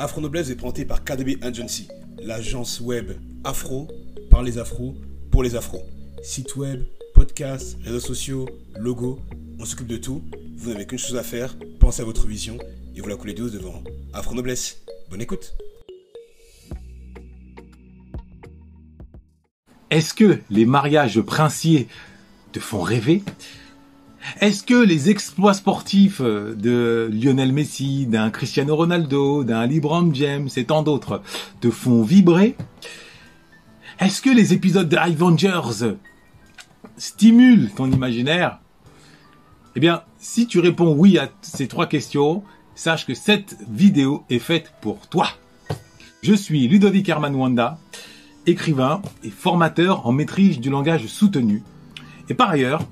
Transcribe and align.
Afro 0.00 0.20
Noblesse 0.20 0.48
est 0.48 0.54
présenté 0.54 0.84
par 0.84 1.02
KDB 1.02 1.38
Agency, 1.42 1.88
l'agence 2.22 2.80
web 2.80 3.10
afro 3.42 3.88
par 4.30 4.44
les 4.44 4.56
afros 4.56 4.94
pour 5.32 5.42
les 5.42 5.56
afros. 5.56 5.82
Site 6.22 6.54
web, 6.54 6.84
podcast, 7.14 7.76
réseaux 7.82 7.98
sociaux, 7.98 8.48
logo, 8.78 9.18
on 9.58 9.64
s'occupe 9.64 9.88
de 9.88 9.96
tout. 9.96 10.22
Vous 10.56 10.70
n'avez 10.70 10.86
qu'une 10.86 11.00
chose 11.00 11.16
à 11.16 11.24
faire, 11.24 11.56
pensez 11.80 12.00
à 12.02 12.04
votre 12.04 12.28
vision 12.28 12.58
et 12.94 13.00
vous 13.00 13.08
la 13.08 13.16
coulez 13.16 13.34
douce 13.34 13.50
devant 13.50 13.82
Afro 14.12 14.36
Noblesse. 14.36 14.82
Bonne 15.10 15.20
écoute. 15.20 15.56
Est-ce 19.90 20.14
que 20.14 20.38
les 20.48 20.64
mariages 20.64 21.20
princiers 21.22 21.88
te 22.52 22.60
font 22.60 22.82
rêver? 22.82 23.24
Est-ce 24.40 24.62
que 24.62 24.74
les 24.74 25.10
exploits 25.10 25.54
sportifs 25.54 26.20
euh, 26.20 26.54
de 26.54 27.10
Lionel 27.12 27.52
Messi, 27.52 28.06
d'un 28.06 28.30
Cristiano 28.30 28.76
Ronaldo, 28.76 29.44
d'un 29.44 29.66
LeBron 29.66 30.12
James 30.14 30.48
et 30.56 30.64
tant 30.64 30.82
d'autres 30.82 31.22
te 31.60 31.70
font 31.70 32.02
vibrer? 32.02 32.56
Est-ce 33.98 34.22
que 34.22 34.30
les 34.30 34.52
épisodes 34.54 34.88
de 34.88 34.96
Avengers 34.96 35.96
stimulent 36.96 37.70
ton 37.74 37.90
imaginaire? 37.90 38.60
Eh 39.74 39.80
bien, 39.80 40.02
si 40.18 40.46
tu 40.46 40.60
réponds 40.60 40.94
oui 40.96 41.18
à 41.18 41.30
ces 41.42 41.68
trois 41.68 41.86
questions, 41.86 42.42
sache 42.74 43.06
que 43.06 43.14
cette 43.14 43.56
vidéo 43.68 44.24
est 44.30 44.38
faite 44.38 44.72
pour 44.80 45.08
toi. 45.08 45.28
Je 46.22 46.34
suis 46.34 46.68
Ludovic 46.68 47.08
Herman 47.08 47.34
Wanda, 47.34 47.78
écrivain 48.46 49.02
et 49.24 49.30
formateur 49.30 50.06
en 50.06 50.12
maîtrise 50.12 50.60
du 50.60 50.70
langage 50.70 51.06
soutenu. 51.06 51.62
Et 52.28 52.34
par 52.34 52.50
ailleurs, 52.50 52.82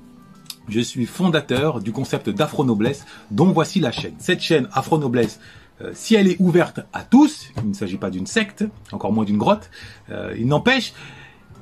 je 0.67 0.79
suis 0.79 1.05
fondateur 1.05 1.81
du 1.81 1.91
concept 1.91 2.29
d'Afro-Noblesse 2.29 3.05
dont 3.31 3.51
voici 3.51 3.79
la 3.79 3.91
chaîne. 3.91 4.15
Cette 4.19 4.41
chaîne 4.41 4.67
Afro-Noblesse, 4.73 5.39
euh, 5.81 5.91
si 5.93 6.15
elle 6.15 6.27
est 6.27 6.37
ouverte 6.39 6.81
à 6.93 7.03
tous, 7.03 7.51
il 7.57 7.69
ne 7.69 7.73
s'agit 7.73 7.97
pas 7.97 8.09
d'une 8.09 8.27
secte, 8.27 8.65
encore 8.91 9.13
moins 9.13 9.25
d'une 9.25 9.37
grotte, 9.37 9.69
euh, 10.09 10.33
il 10.37 10.47
n'empêche 10.47 10.93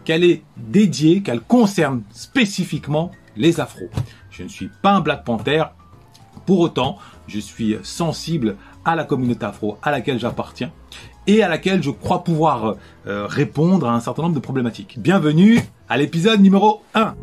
qu'elle 0.04 0.24
est 0.24 0.44
dédiée, 0.58 1.22
qu'elle 1.22 1.42
concerne 1.42 2.04
spécifiquement 2.12 3.12
les 3.36 3.60
afros. 3.60 3.90
Je 4.32 4.44
ne 4.44 4.48
suis 4.48 4.70
pas 4.82 4.92
un 4.92 5.02
Black 5.02 5.24
Panther, 5.24 5.64
pour 6.46 6.60
autant, 6.60 6.98
je 7.28 7.40
suis 7.40 7.78
sensible 7.82 8.56
à 8.84 8.96
la 8.96 9.04
communauté 9.04 9.46
afro 9.46 9.78
à 9.82 9.90
laquelle 9.90 10.20
j'appartiens 10.20 10.72
et 11.28 11.42
à 11.42 11.50
laquelle 11.50 11.82
je 11.82 11.90
crois 11.90 12.24
pouvoir 12.24 12.76
euh, 13.08 13.26
répondre 13.26 13.88
à 13.88 13.96
un 13.96 14.00
certain 14.00 14.24
nombre 14.24 14.36
de 14.36 14.40
problématiques. 14.40 15.00
Bienvenue 15.00 15.60
à 15.90 15.98
l'épisode 15.98 16.40
numéro 16.40 16.84
1. 16.94 17.16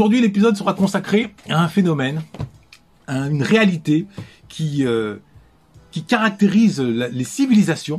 Aujourd'hui, 0.00 0.22
l'épisode 0.22 0.56
sera 0.56 0.72
consacré 0.72 1.34
à 1.50 1.62
un 1.62 1.68
phénomène, 1.68 2.22
à 3.06 3.26
une 3.26 3.42
réalité 3.42 4.06
qui, 4.48 4.86
euh, 4.86 5.16
caractérise 6.08 6.80
les 6.80 7.24
civilisations, 7.24 7.98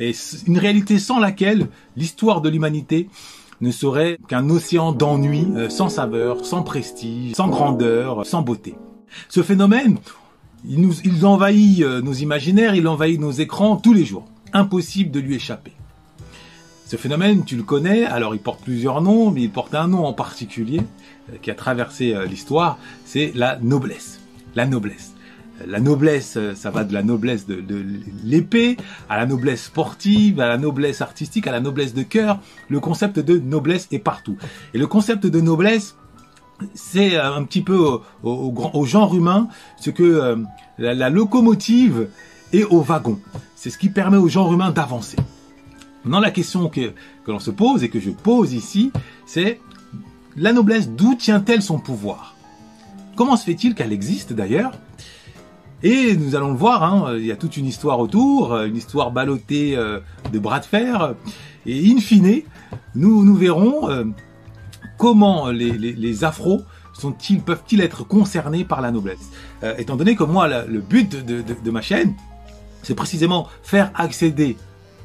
et 0.00 0.12
une 0.48 0.58
réalité 0.58 0.98
sans 0.98 1.20
laquelle 1.20 1.68
l'histoire 1.96 2.40
de 2.40 2.48
l'humanité 2.48 3.08
ne 3.60 3.70
serait 3.70 4.18
qu'un 4.26 4.50
océan 4.50 4.90
d'ennui, 4.90 5.46
euh, 5.54 5.68
sans 5.68 5.88
saveur, 5.88 6.44
sans 6.44 6.64
prestige, 6.64 7.36
sans 7.36 7.46
grandeur, 7.46 8.26
sans 8.26 8.42
beauté. 8.42 8.74
Ce 9.28 9.44
phénomène, 9.44 9.98
il, 10.68 10.80
nous, 10.80 10.94
il 11.04 11.24
envahit 11.24 11.80
euh, 11.82 12.02
nos 12.02 12.14
imaginaires, 12.14 12.74
il 12.74 12.88
envahit 12.88 13.20
nos 13.20 13.30
écrans 13.30 13.76
tous 13.76 13.92
les 13.92 14.04
jours. 14.04 14.24
Impossible 14.52 15.12
de 15.12 15.20
lui 15.20 15.36
échapper. 15.36 15.75
Ce 16.86 16.94
phénomène, 16.94 17.44
tu 17.44 17.56
le 17.56 17.64
connais, 17.64 18.04
alors 18.04 18.36
il 18.36 18.40
porte 18.40 18.62
plusieurs 18.62 19.02
noms, 19.02 19.32
mais 19.32 19.42
il 19.42 19.50
porte 19.50 19.74
un 19.74 19.88
nom 19.88 20.06
en 20.06 20.12
particulier 20.12 20.80
euh, 21.32 21.36
qui 21.42 21.50
a 21.50 21.56
traversé 21.56 22.14
euh, 22.14 22.26
l'histoire, 22.26 22.78
c'est 23.04 23.32
la 23.34 23.58
noblesse. 23.60 24.20
La 24.54 24.66
noblesse. 24.66 25.12
Euh, 25.60 25.64
la 25.66 25.80
noblesse, 25.80 26.38
ça 26.54 26.70
va 26.70 26.84
de 26.84 26.94
la 26.94 27.02
noblesse 27.02 27.44
de, 27.48 27.60
l'épée 28.22 28.76
à 29.08 29.16
la 29.16 29.26
noblesse 29.26 29.64
sportive, 29.64 30.38
à 30.38 30.46
la 30.46 30.58
noblesse 30.58 31.00
artistique, 31.00 31.48
à 31.48 31.50
la 31.50 31.58
noblesse 31.58 31.92
de 31.92 32.04
cœur. 32.04 32.38
Le 32.68 32.78
concept 32.78 33.18
de 33.18 33.36
noblesse 33.36 33.88
est 33.90 33.98
partout. 33.98 34.36
Et 34.72 34.78
le 34.78 34.86
concept 34.86 35.26
de 35.26 35.40
noblesse, 35.40 35.96
c'est 36.74 37.16
un 37.16 37.42
petit 37.42 37.62
peu 37.62 37.98
au, 38.22 38.84
genre 38.86 39.12
humain 39.12 39.48
ce 39.80 39.90
que 39.90 40.38
la, 40.78 40.94
la 40.94 41.10
locomotive 41.10 42.08
est 42.52 42.62
au 42.62 42.80
wagon. 42.80 43.18
C'est 43.56 43.70
ce 43.70 43.76
qui 43.76 43.88
permet 43.88 44.18
au 44.18 44.28
genre 44.28 44.52
humain 44.52 44.70
d'avancer. 44.70 45.16
Maintenant, 46.06 46.20
la 46.20 46.30
question 46.30 46.68
que, 46.68 46.92
que 47.24 47.32
l'on 47.32 47.40
se 47.40 47.50
pose 47.50 47.82
et 47.82 47.88
que 47.88 47.98
je 47.98 48.10
pose 48.10 48.52
ici, 48.52 48.92
c'est 49.26 49.60
la 50.36 50.52
noblesse, 50.52 50.88
d'où 50.88 51.16
tient-elle 51.16 51.62
son 51.62 51.80
pouvoir? 51.80 52.36
Comment 53.16 53.36
se 53.36 53.44
fait-il 53.44 53.74
qu'elle 53.74 53.92
existe 53.92 54.32
d'ailleurs? 54.32 54.70
Et 55.82 56.16
nous 56.16 56.36
allons 56.36 56.52
le 56.52 56.56
voir, 56.56 56.84
hein, 56.84 57.16
il 57.16 57.26
y 57.26 57.32
a 57.32 57.36
toute 57.36 57.56
une 57.56 57.66
histoire 57.66 57.98
autour, 57.98 58.56
une 58.56 58.76
histoire 58.76 59.10
ballottée 59.10 59.76
euh, 59.76 59.98
de 60.32 60.38
bras 60.38 60.60
de 60.60 60.64
fer. 60.64 61.14
Et 61.66 61.90
in 61.90 61.98
fine, 61.98 62.42
nous, 62.94 63.24
nous 63.24 63.34
verrons 63.34 63.90
euh, 63.90 64.04
comment 64.98 65.50
les, 65.50 65.72
les, 65.72 66.24
afros 66.24 66.62
sont-ils, 66.92 67.40
peuvent-ils 67.40 67.80
être 67.80 68.06
concernés 68.06 68.64
par 68.64 68.80
la 68.80 68.92
noblesse? 68.92 69.32
Euh, 69.64 69.74
étant 69.76 69.96
donné 69.96 70.14
que 70.14 70.22
moi, 70.22 70.46
le 70.46 70.80
but 70.80 71.26
de, 71.26 71.42
de 71.42 71.70
ma 71.72 71.80
chaîne, 71.80 72.14
c'est 72.84 72.94
précisément 72.94 73.48
faire 73.64 73.90
accéder 73.96 74.56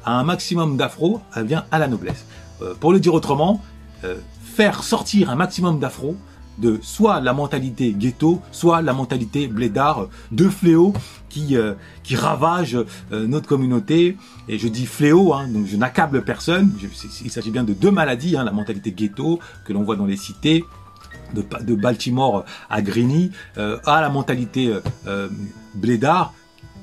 à 0.04 0.18
un 0.18 0.24
maximum 0.24 0.76
d'afro 0.76 1.20
eh 1.36 1.42
bien 1.42 1.64
à 1.70 1.78
la 1.78 1.88
noblesse. 1.88 2.24
Euh, 2.62 2.74
pour 2.78 2.92
le 2.92 3.00
dire 3.00 3.14
autrement, 3.14 3.60
euh, 4.04 4.16
faire 4.42 4.82
sortir 4.82 5.30
un 5.30 5.36
maximum 5.36 5.78
d'afro 5.78 6.16
de 6.58 6.78
soit 6.82 7.20
la 7.20 7.32
mentalité 7.32 7.92
ghetto, 7.92 8.40
soit 8.52 8.82
la 8.82 8.92
mentalité 8.92 9.48
blédard, 9.48 10.08
deux 10.30 10.50
fléaux 10.50 10.92
qui 11.30 11.56
euh, 11.56 11.74
qui 12.02 12.14
ravagent 12.14 12.78
notre 13.10 13.48
communauté. 13.48 14.18
Et 14.48 14.58
je 14.58 14.68
dis 14.68 14.84
fléau, 14.84 15.32
hein, 15.32 15.48
donc 15.48 15.66
je 15.66 15.76
n'accable 15.76 16.22
personne. 16.24 16.70
il 17.24 17.30
s'agit 17.30 17.50
bien 17.50 17.64
de 17.64 17.72
deux 17.72 17.90
maladies, 17.90 18.36
hein, 18.36 18.44
la 18.44 18.52
mentalité 18.52 18.92
ghetto 18.92 19.40
que 19.64 19.72
l'on 19.72 19.82
voit 19.82 19.96
dans 19.96 20.04
les 20.04 20.18
cités, 20.18 20.64
de, 21.34 21.74
Baltimore 21.74 22.44
à 22.68 22.82
Greeny, 22.82 23.30
à 23.56 24.02
la 24.02 24.10
mentalité 24.10 24.70
blédard 25.74 26.34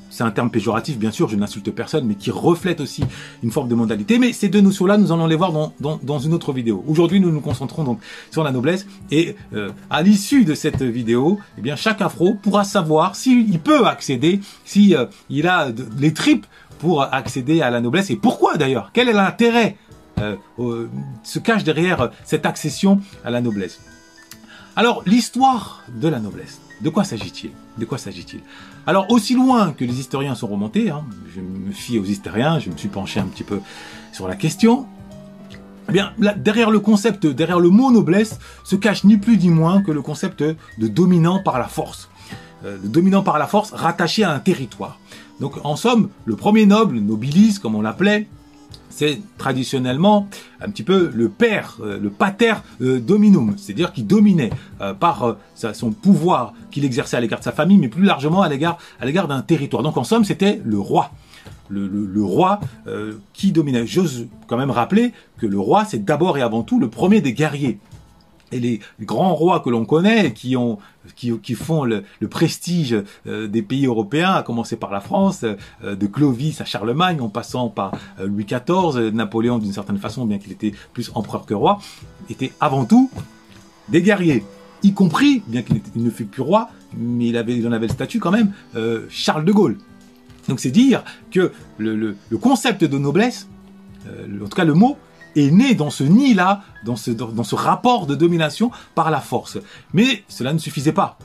c'est 0.10 0.24
un 0.24 0.32
terme 0.32 0.50
péjoratif, 0.50 0.98
bien 0.98 1.12
sûr, 1.12 1.30
je 1.30 1.36
n'insulte 1.36 1.72
personne, 1.72 2.06
mais 2.06 2.16
qui 2.16 2.32
reflète 2.32 2.82
aussi 2.82 3.04
une 3.44 3.52
forme 3.52 3.68
de 3.68 3.76
modalité. 3.76 4.20
Mais 4.20 4.34
ces 4.34 4.50
deux 4.50 4.62
notions-là, 4.62 4.98
nous 4.98 5.12
allons 5.12 5.28
les 5.28 5.36
voir 5.36 5.52
dans, 5.52 5.74
dans, 5.80 6.20
une 6.20 6.34
autre 6.34 6.54
vidéo. 6.54 6.84
Aujourd'hui, 6.88 7.20
nous 7.20 7.32
nous 7.32 7.42
concentrons 7.42 7.84
donc 7.84 8.00
sur 8.32 8.44
la 8.44 8.52
noblesse, 8.52 8.88
et 9.12 9.36
euh, 9.54 9.70
à 9.90 10.02
l'issue 10.02 10.46
de 10.46 10.56
cette 10.56 10.82
vidéo, 10.82 11.40
eh 11.58 11.62
bien, 11.62 11.76
chaque 11.76 12.02
afro 12.02 12.34
pourra 12.34 12.64
savoir 12.64 13.16
s'il 13.16 13.60
peut 13.60 13.86
accéder, 13.86 14.40
si 14.66 14.96
euh, 14.96 15.06
a 15.48 15.68
les 15.98 16.14
tripes 16.14 16.46
pour 16.80 17.02
accéder 17.02 17.62
à 17.62 17.70
la 17.70 17.82
noblesse, 17.82 18.10
et 18.10 18.16
pourquoi 18.16 18.58
d'ailleurs? 18.58 18.92
Quel 18.94 19.10
est 19.10 19.14
l'intérêt 19.14 19.76
euh, 20.20 20.88
se 21.24 21.40
cache 21.40 21.64
derrière 21.64 22.12
cette 22.24 22.46
accession 22.46 23.00
à 23.24 23.30
la 23.30 23.42
noblesse? 23.42 23.80
Alors, 24.76 25.04
l'histoire 25.06 25.84
de 25.94 26.08
la 26.08 26.20
noblesse. 26.20 26.62
De 26.82 26.90
quoi 26.90 27.04
s'agit-il? 27.04 27.52
De 27.78 27.86
quoi 27.86 27.98
s'agit-il? 27.98 28.40
Alors, 28.88 29.12
aussi 29.12 29.36
loin 29.36 29.74
que 29.74 29.84
les 29.84 30.00
historiens 30.00 30.36
sont 30.36 30.48
remontés, 30.48 30.90
hein, 30.90 31.04
je 31.36 31.42
me 31.42 31.72
fie 31.72 32.00
aux 32.00 32.06
historiens, 32.06 32.60
je 32.60 32.70
me 32.70 32.78
suis 32.78 32.88
penché 32.88 33.20
un 33.20 33.26
petit 33.26 33.44
peu 33.44 33.60
sur 34.14 34.28
la 34.28 34.36
question. 34.36 34.86
Eh 35.94 36.00
derrière 36.38 36.70
le 36.70 36.80
concept, 36.80 37.26
derrière 37.26 37.60
le 37.60 37.70
mot 37.70 37.92
noblesse, 37.92 38.40
se 38.64 38.76
cache 38.76 39.04
ni 39.04 39.18
plus 39.18 39.38
ni 39.38 39.50
moins 39.50 39.82
que 39.82 39.92
le 39.92 40.02
concept 40.02 40.44
de 40.44 40.88
dominant 40.88 41.42
par 41.44 41.60
la 41.60 41.68
force. 41.68 42.10
Euh, 42.66 42.78
de 42.78 42.88
dominant 42.88 43.24
par 43.24 43.40
la 43.40 43.48
force 43.48 43.72
rattaché 43.72 44.24
à 44.24 44.32
un 44.32 44.40
territoire. 44.40 45.00
Donc, 45.40 45.54
en 45.64 45.76
somme, 45.76 46.10
le 46.26 46.36
premier 46.36 46.66
noble, 46.66 47.00
nobilis, 47.00 47.60
comme 47.60 47.76
on 47.76 47.82
l'appelait, 47.82 48.28
c'est 49.00 49.22
traditionnellement 49.38 50.28
un 50.60 50.70
petit 50.70 50.84
peu 50.84 51.10
le 51.14 51.30
père, 51.30 51.78
euh, 51.82 51.98
le 51.98 52.10
pater 52.10 52.56
euh, 52.82 53.00
dominum, 53.00 53.54
c'est-à-dire 53.58 53.94
qui 53.94 54.04
dominait 54.04 54.50
euh, 54.82 54.94
par 54.94 55.38
son 55.56 55.92
pouvoir 55.92 56.54
qu'il 56.70 56.84
exerçait 56.84 57.16
à 57.16 57.22
l'égard 57.22 57.40
de 57.40 57.46
sa 57.46 57.54
famille, 57.54 57.78
mais 57.78 57.88
plus 57.88 58.04
largement 58.04 58.42
à 58.42 58.50
l'égard 58.50 58.78
à 59.00 59.06
l'égard 59.06 59.30
d'un 59.30 59.42
territoire. 59.42 59.84
Donc 59.84 59.96
en 59.96 60.04
somme, 60.04 60.26
c'était 60.26 60.62
le 60.66 60.80
roi. 60.80 61.12
Le, 61.72 62.24
roi 62.24 62.60
qui 63.32 63.52
dominait. 63.52 63.86
J'ose 63.86 64.26
quand 64.48 64.58
même 64.58 64.72
rappeler 64.72 65.14
que 65.38 65.46
le 65.46 65.60
roi, 65.60 65.86
c'est 65.86 66.04
d'abord 66.04 66.36
et 66.38 66.42
avant 66.42 66.64
tout 66.64 66.80
le 66.80 66.90
premier 66.90 67.22
des 67.22 67.32
guerriers 67.32 67.78
et 68.52 68.60
les 68.60 68.80
grands 69.02 69.34
rois 69.34 69.60
que 69.60 69.70
l'on 69.70 69.86
connaît, 69.86 70.34
qui 70.34 70.56
ont, 70.56 70.80
qui, 71.16 71.38
qui 71.40 71.56
font 71.56 71.84
le, 71.84 72.04
prestige 72.30 72.96
euh, 73.28 73.48
des 73.48 73.62
pays 73.62 73.86
européens, 73.86 74.34
à 74.34 74.44
commencer 74.44 74.76
par 74.76 74.92
la 74.92 75.02
France, 75.02 75.44
euh, 75.44 75.96
de 75.96 76.08
Clovis 76.08 76.62
à 76.62 76.66
Charlemagne, 76.66 77.22
en 77.22 77.30
passant 77.30 77.70
par 77.70 77.94
euh, 78.20 78.28
Louis 78.28 78.46
XIV, 78.46 79.12
Napoléon 79.14 79.60
d'une 79.60 79.74
certaine 79.74 79.98
façon, 79.98 80.26
bien 80.26 80.38
qu'il 80.38 80.52
était 80.52 80.74
plus 80.94 81.12
empereur 81.16 81.46
que 81.46 81.54
roi, 81.54 81.80
étaient 82.30 82.54
avant 82.60 82.86
tout 82.86 83.10
des 83.90 84.02
guerriers, 84.02 84.44
y 84.84 84.94
compris, 84.94 85.42
bien 85.48 85.62
qu'il 85.64 85.82
ne 85.96 86.10
fut 86.10 86.26
plus 86.26 86.44
roi, 86.44 86.70
mais 86.96 87.28
il 87.28 87.38
avait, 87.38 87.56
il 87.56 87.68
en 87.68 87.72
avait 87.72 87.88
le 87.88 87.94
statut 87.94 88.20
quand 88.20 88.32
même, 88.32 88.52
Charles 89.10 89.46
de 89.46 89.52
Gaulle. 89.52 89.78
Donc 90.48 90.60
c'est 90.60 90.72
dire 90.72 91.04
que 91.32 91.52
le, 91.78 91.96
le, 91.96 92.16
le, 92.30 92.38
concept 92.38 92.84
de 92.84 92.98
noblesse, 92.98 93.48
en 94.08 94.48
tout 94.48 94.56
cas 94.56 94.64
le 94.64 94.74
mot, 94.74 94.98
est 95.36 95.52
né 95.52 95.76
dans 95.76 95.90
ce 95.90 96.04
nid-là, 96.04 96.62
dans 96.86 96.96
ce, 96.96 97.56
rapport 97.56 98.08
de 98.08 98.16
domination 98.16 98.72
par 98.96 99.12
la 99.12 99.20
force. 99.20 99.58
Mais 99.94 100.24
cela 100.28 100.54
ne 100.54 100.60
suffisait 100.60 100.92
pas. 100.92 101.18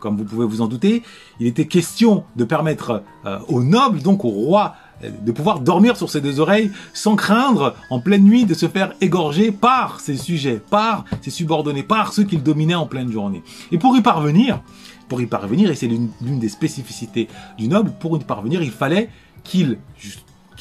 Comme 0.00 0.16
vous 0.16 0.24
pouvez 0.24 0.46
vous 0.46 0.60
en 0.60 0.66
douter, 0.66 1.02
il 1.40 1.46
était 1.46 1.66
question 1.66 2.24
de 2.36 2.44
permettre 2.44 3.02
euh, 3.24 3.38
aux 3.48 3.62
nobles, 3.62 4.02
donc 4.02 4.24
au 4.24 4.30
roi, 4.30 4.74
de 5.02 5.32
pouvoir 5.32 5.60
dormir 5.60 5.96
sur 5.96 6.10
ses 6.10 6.20
deux 6.20 6.40
oreilles 6.40 6.70
sans 6.94 7.16
craindre 7.16 7.74
en 7.90 8.00
pleine 8.00 8.24
nuit 8.24 8.44
de 8.44 8.54
se 8.54 8.66
faire 8.66 8.94
égorger 9.00 9.52
par 9.52 10.00
ses 10.00 10.16
sujets, 10.16 10.60
par 10.70 11.04
ses 11.20 11.30
subordonnés, 11.30 11.82
par 11.82 12.12
ceux 12.12 12.24
qu'il 12.24 12.42
dominait 12.42 12.74
en 12.74 12.86
pleine 12.86 13.12
journée. 13.12 13.42
Et 13.72 13.78
pour 13.78 13.96
y 13.96 14.00
parvenir, 14.00 14.60
pour 15.08 15.20
y 15.20 15.26
parvenir, 15.26 15.70
et 15.70 15.74
c'est 15.74 15.86
l'une 15.88 16.38
des 16.38 16.48
spécificités 16.48 17.28
du 17.58 17.68
noble, 17.68 17.92
pour 18.00 18.16
y 18.16 18.20
parvenir, 18.20 18.62
il 18.62 18.70
fallait 18.70 19.10
qu'il 19.44 19.78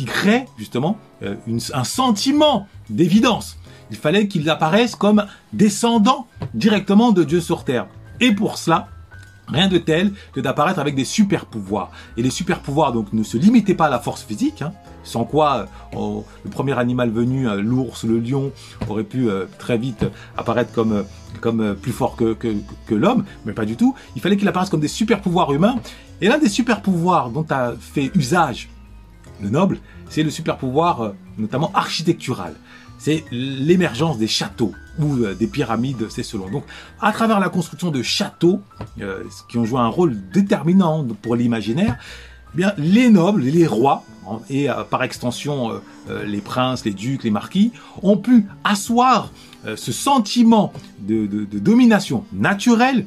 crée 0.04 0.46
justement 0.58 0.98
euh, 1.24 1.36
un 1.74 1.84
sentiment 1.86 2.68
d'évidence. 2.90 3.58
Il 3.92 3.96
fallait 3.96 4.28
qu'il 4.28 4.50
apparaisse 4.50 4.96
comme 4.96 5.26
descendant 5.54 6.28
directement 6.54 7.14
de 7.14 7.24
Dieu 7.24 7.40
sur 7.40 7.64
terre. 7.64 7.88
Et 8.20 8.34
pour 8.34 8.58
cela, 8.58 8.90
Rien 9.48 9.68
de 9.68 9.78
tel 9.78 10.12
que 10.34 10.40
d'apparaître 10.40 10.80
avec 10.80 10.96
des 10.96 11.06
super 11.06 11.46
pouvoirs. 11.46 11.92
Et 12.18 12.24
les 12.24 12.32
super 12.32 12.62
pouvoirs 12.62 12.92
donc 12.94 13.14
ne 13.14 13.24
se 13.24 13.38
limitaient 13.38 13.76
pas 13.76 13.86
à 13.86 13.90
la 13.90 14.00
force 14.00 14.24
physique, 14.24 14.64
hein, 14.64 14.74
sans 15.04 15.24
quoi 15.24 15.68
euh, 15.94 16.22
le 16.44 16.50
premier 16.50 16.78
animal 16.80 17.12
venu, 17.12 17.48
euh, 17.48 17.62
l'ours, 17.62 18.06
le 18.06 18.20
lion, 18.20 18.52
aurait 18.90 19.04
pu 19.04 19.28
très 19.60 19.78
vite 19.78 20.06
apparaître 20.36 20.72
comme, 20.74 21.06
plus 21.76 21.92
fort 21.92 22.16
que, 22.16 22.34
que, 22.34 22.56
que 22.88 22.96
l'homme, 22.96 23.24
mais 23.46 23.54
pas 23.54 23.66
du 23.66 23.76
tout. 23.76 23.94
Il 24.16 24.22
fallait 24.22 24.38
qu'il 24.38 24.48
apparaisse 24.48 24.70
comme 24.70 24.80
des 24.80 24.88
super 24.88 25.22
pouvoirs 25.22 25.54
humains. 25.54 25.76
Et 26.22 26.28
l'un 26.28 26.40
des 26.40 26.50
super 26.50 26.82
pouvoirs 26.82 27.30
dont 27.30 27.46
a 27.50 27.74
fait 27.80 28.10
usage 28.16 28.70
le 29.42 29.50
noble, 29.50 29.80
c'est 30.10 30.24
le 30.24 30.30
super 30.30 30.58
pouvoir 30.58 31.14
notamment 31.38 31.72
architectural 31.74 32.54
c'est 32.98 33.24
l'émergence 33.32 34.18
des 34.18 34.28
châteaux 34.28 34.74
ou 35.00 35.18
euh, 35.18 35.36
des 35.36 35.48
pyramides, 35.48 36.08
c'est 36.10 36.24
selon. 36.24 36.50
Donc, 36.50 36.64
à 37.02 37.12
travers 37.12 37.40
la 37.40 37.50
construction 37.50 37.92
de 37.92 38.02
châteaux, 38.02 38.62
euh, 39.02 39.24
qui 39.50 39.58
ont 39.58 39.66
joué 39.66 39.80
un 39.80 39.88
rôle 39.88 40.18
déterminant 40.34 41.06
pour 41.22 41.36
l'imaginaire, 41.36 41.98
eh 42.54 42.58
bien, 42.58 42.74
les 42.78 43.10
nobles, 43.10 43.44
les 43.44 43.68
rois, 43.68 44.04
et 44.50 44.70
euh, 44.70 44.84
par 44.84 45.04
extension 45.04 45.82
les 46.26 46.42
princes, 46.42 46.84
les 46.86 46.94
ducs, 46.94 47.24
les 47.24 47.32
marquis, 47.32 47.72
ont 48.02 48.18
pu 48.18 48.48
asseoir 48.64 49.32
ce 49.76 49.92
sentiment 49.92 50.72
de, 51.00 51.26
de, 51.26 51.60
domination 51.60 52.26
naturelle 52.34 53.06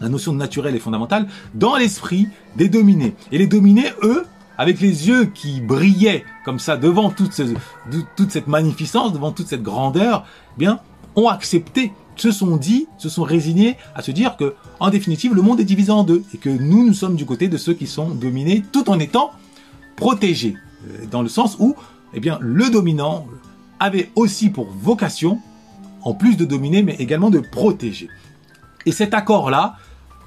la 0.00 0.08
notion 0.08 0.32
de 0.32 0.38
naturel 0.38 0.74
est 0.74 0.80
fondamentale 0.80 1.28
dans 1.54 1.76
l'esprit 1.76 2.26
des 2.56 2.68
dominés. 2.68 3.14
Et 3.30 3.38
les 3.38 3.46
dominés, 3.46 3.86
eux, 4.02 4.26
avec 4.62 4.80
les 4.80 5.08
yeux 5.08 5.24
qui 5.24 5.60
brillaient 5.60 6.24
comme 6.44 6.60
ça 6.60 6.76
devant 6.76 7.10
toute, 7.10 7.32
cette 7.32 8.46
magnificence, 8.46 9.12
devant 9.12 9.32
toute 9.32 9.48
cette 9.48 9.64
grandeur, 9.64 10.24
eh 10.56 10.60
bien, 10.60 10.78
ont 11.16 11.26
accepté, 11.26 11.92
se 12.14 12.30
sont 12.30 12.56
dit, 12.56 12.86
se 12.96 13.08
sont 13.08 13.24
résignés 13.24 13.76
à 13.96 14.02
se 14.02 14.12
dire 14.12 14.36
que, 14.36 14.54
en 14.78 14.90
définitive, 14.90 15.34
le 15.34 15.42
monde 15.42 15.58
est 15.58 15.64
divisé 15.64 15.90
en 15.90 16.04
deux 16.04 16.22
et 16.32 16.38
que 16.38 16.48
nous, 16.48 16.86
nous 16.86 16.94
sommes 16.94 17.16
du 17.16 17.26
côté 17.26 17.48
de 17.48 17.56
ceux 17.56 17.74
qui 17.74 17.88
sont 17.88 18.10
dominés, 18.10 18.62
tout 18.70 18.88
en 18.88 19.00
étant 19.00 19.32
protégés, 19.96 20.54
euh, 20.88 21.06
dans 21.10 21.22
le 21.22 21.28
sens 21.28 21.56
où, 21.58 21.74
eh 22.14 22.20
bien, 22.20 22.38
le 22.40 22.70
dominant 22.70 23.26
avait 23.80 24.12
aussi 24.14 24.48
pour 24.48 24.68
vocation, 24.70 25.40
en 26.02 26.14
plus 26.14 26.36
de 26.36 26.44
dominer, 26.44 26.84
mais 26.84 26.94
également 27.00 27.30
de 27.30 27.40
protéger. 27.40 28.08
Et 28.86 28.92
cet 28.92 29.12
accord-là, 29.12 29.74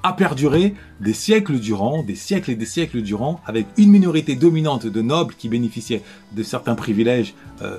a 0.06 0.12
perduré 0.12 0.74
des 1.00 1.12
siècles 1.12 1.58
durant, 1.58 2.04
des 2.04 2.14
siècles 2.14 2.52
et 2.52 2.54
des 2.54 2.64
siècles 2.64 3.02
durant, 3.02 3.40
avec 3.44 3.66
une 3.76 3.90
minorité 3.90 4.36
dominante 4.36 4.86
de 4.86 5.02
nobles 5.02 5.34
qui 5.34 5.48
bénéficiaient 5.48 6.02
de 6.32 6.42
certains 6.44 6.76
privilèges, 6.76 7.34
euh, 7.62 7.78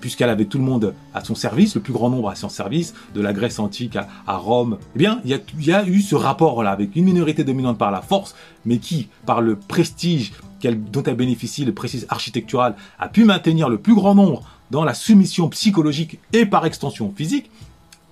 puisqu'elle 0.00 0.30
avait 0.30 0.46
tout 0.46 0.58
le 0.58 0.64
monde 0.64 0.94
à 1.14 1.22
son 1.22 1.36
service, 1.36 1.76
le 1.76 1.80
plus 1.80 1.92
grand 1.92 2.10
nombre 2.10 2.28
à 2.28 2.34
son 2.34 2.48
service, 2.48 2.92
de 3.14 3.20
la 3.20 3.32
Grèce 3.32 3.60
antique 3.60 3.96
à, 3.96 4.36
Rome. 4.36 4.78
Eh 4.96 4.98
bien, 4.98 5.20
il 5.24 5.30
y 5.64 5.72
a, 5.72 5.86
eu 5.86 6.00
ce 6.00 6.16
rapport-là, 6.16 6.72
avec 6.72 6.96
une 6.96 7.04
minorité 7.04 7.44
dominante 7.44 7.78
par 7.78 7.92
la 7.92 8.00
force, 8.00 8.34
mais 8.64 8.78
qui, 8.78 9.08
par 9.24 9.40
le 9.40 9.54
prestige 9.54 10.32
dont 10.64 11.04
elle 11.04 11.14
bénéficie, 11.14 11.64
le 11.64 11.72
prestige 11.72 12.04
architectural, 12.08 12.74
a 12.98 13.08
pu 13.08 13.24
maintenir 13.24 13.68
le 13.68 13.78
plus 13.78 13.94
grand 13.94 14.16
nombre 14.16 14.42
dans 14.72 14.84
la 14.84 14.94
soumission 14.94 15.48
psychologique 15.48 16.18
et 16.32 16.46
par 16.46 16.66
extension 16.66 17.12
physique, 17.16 17.48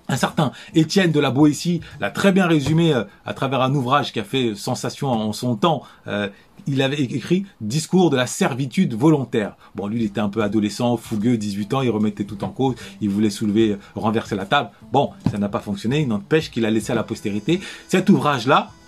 un 0.09 0.17
certain 0.17 0.51
Étienne 0.75 1.11
de 1.11 1.19
la 1.19 1.31
Boétie 1.31 1.81
l'a 1.99 2.09
très 2.09 2.31
bien 2.31 2.47
résumé 2.47 2.93
euh, 2.93 3.03
à 3.25 3.33
travers 3.33 3.61
un 3.61 3.73
ouvrage 3.73 4.11
qui 4.11 4.19
a 4.19 4.23
fait 4.23 4.55
sensation 4.55 5.09
en 5.09 5.31
son 5.31 5.55
temps. 5.55 5.83
Euh, 6.07 6.27
il 6.67 6.81
avait 6.81 6.99
écrit 7.01 7.45
Discours 7.61 8.09
de 8.09 8.17
la 8.17 8.27
servitude 8.27 8.93
volontaire. 8.93 9.55
Bon, 9.75 9.87
lui, 9.87 10.01
il 10.01 10.05
était 10.05 10.19
un 10.19 10.29
peu 10.29 10.43
adolescent, 10.43 10.97
fougueux, 10.97 11.37
18 11.37 11.73
ans, 11.73 11.81
il 11.81 11.89
remettait 11.89 12.25
tout 12.25 12.43
en 12.43 12.49
cause, 12.49 12.75
il 13.01 13.09
voulait 13.09 13.29
soulever, 13.29 13.77
renverser 13.95 14.35
la 14.35 14.45
table. 14.45 14.71
Bon, 14.91 15.11
ça 15.31 15.37
n'a 15.37 15.47
pas 15.47 15.59
fonctionné, 15.59 16.01
il 16.01 16.07
n'empêche 16.07 16.51
qu'il 16.51 16.65
a 16.65 16.71
laissé 16.71 16.91
à 16.91 16.95
la 16.95 17.03
postérité. 17.03 17.61
Cet 17.87 18.09
ouvrage-là, 18.09 18.71
euh, 18.71 18.78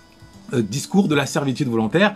discours 0.60 1.08
de 1.08 1.14
la 1.14 1.26
servitude 1.26 1.68
volontaire 1.68 2.14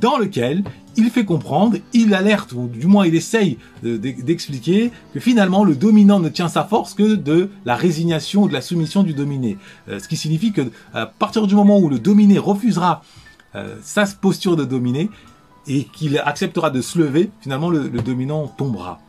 dans 0.00 0.18
lequel 0.18 0.64
il 0.96 1.10
fait 1.10 1.24
comprendre, 1.24 1.76
il 1.92 2.14
alerte, 2.14 2.52
ou 2.52 2.68
du 2.68 2.86
moins 2.86 3.06
il 3.06 3.14
essaye 3.14 3.58
d'expliquer 3.82 4.90
que 5.12 5.20
finalement 5.20 5.64
le 5.64 5.76
dominant 5.76 6.20
ne 6.20 6.28
tient 6.28 6.48
sa 6.48 6.64
force 6.64 6.94
que 6.94 7.14
de 7.14 7.50
la 7.64 7.76
résignation 7.76 8.44
ou 8.44 8.48
de 8.48 8.52
la 8.52 8.62
soumission 8.62 9.02
du 9.02 9.12
dominé. 9.12 9.58
Euh, 9.88 9.98
ce 9.98 10.08
qui 10.08 10.16
signifie 10.16 10.52
que 10.52 10.62
à 10.94 11.06
partir 11.06 11.46
du 11.46 11.54
moment 11.54 11.78
où 11.78 11.88
le 11.88 11.98
dominé 11.98 12.38
refusera 12.38 13.02
euh, 13.54 13.76
sa 13.82 14.06
posture 14.06 14.56
de 14.56 14.64
dominé 14.64 15.10
et 15.66 15.84
qu'il 15.84 16.18
acceptera 16.18 16.70
de 16.70 16.80
se 16.80 16.98
lever, 16.98 17.30
finalement 17.40 17.70
le 17.70 18.00
dominant 18.00 18.46
tombera. 18.46 19.00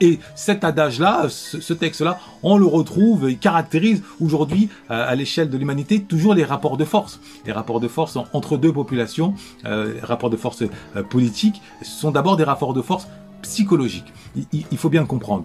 Et 0.00 0.18
cet 0.34 0.64
adage-là, 0.64 1.28
ce, 1.28 1.72
texte-là, 1.72 2.18
on 2.42 2.58
le 2.58 2.66
retrouve, 2.66 3.30
il 3.30 3.38
caractérise 3.38 4.02
aujourd'hui, 4.20 4.68
euh, 4.90 5.08
à 5.08 5.14
l'échelle 5.14 5.50
de 5.50 5.56
l'humanité, 5.56 6.02
toujours 6.02 6.34
les 6.34 6.44
rapports 6.44 6.76
de 6.76 6.84
force. 6.84 7.20
Les 7.46 7.52
rapports 7.52 7.78
de 7.78 7.86
force 7.86 8.18
entre 8.32 8.56
deux 8.56 8.72
populations, 8.72 9.34
euh, 9.64 9.94
les 9.94 10.00
rapports 10.00 10.30
de 10.30 10.36
force 10.36 10.62
euh, 10.62 11.02
politiques, 11.02 11.62
sont 11.82 12.10
d'abord 12.10 12.36
des 12.36 12.44
rapports 12.44 12.74
de 12.74 12.82
force 12.82 13.06
psychologiques. 13.42 14.12
Il, 14.52 14.78
faut 14.78 14.88
bien 14.88 15.04
comprendre. 15.04 15.44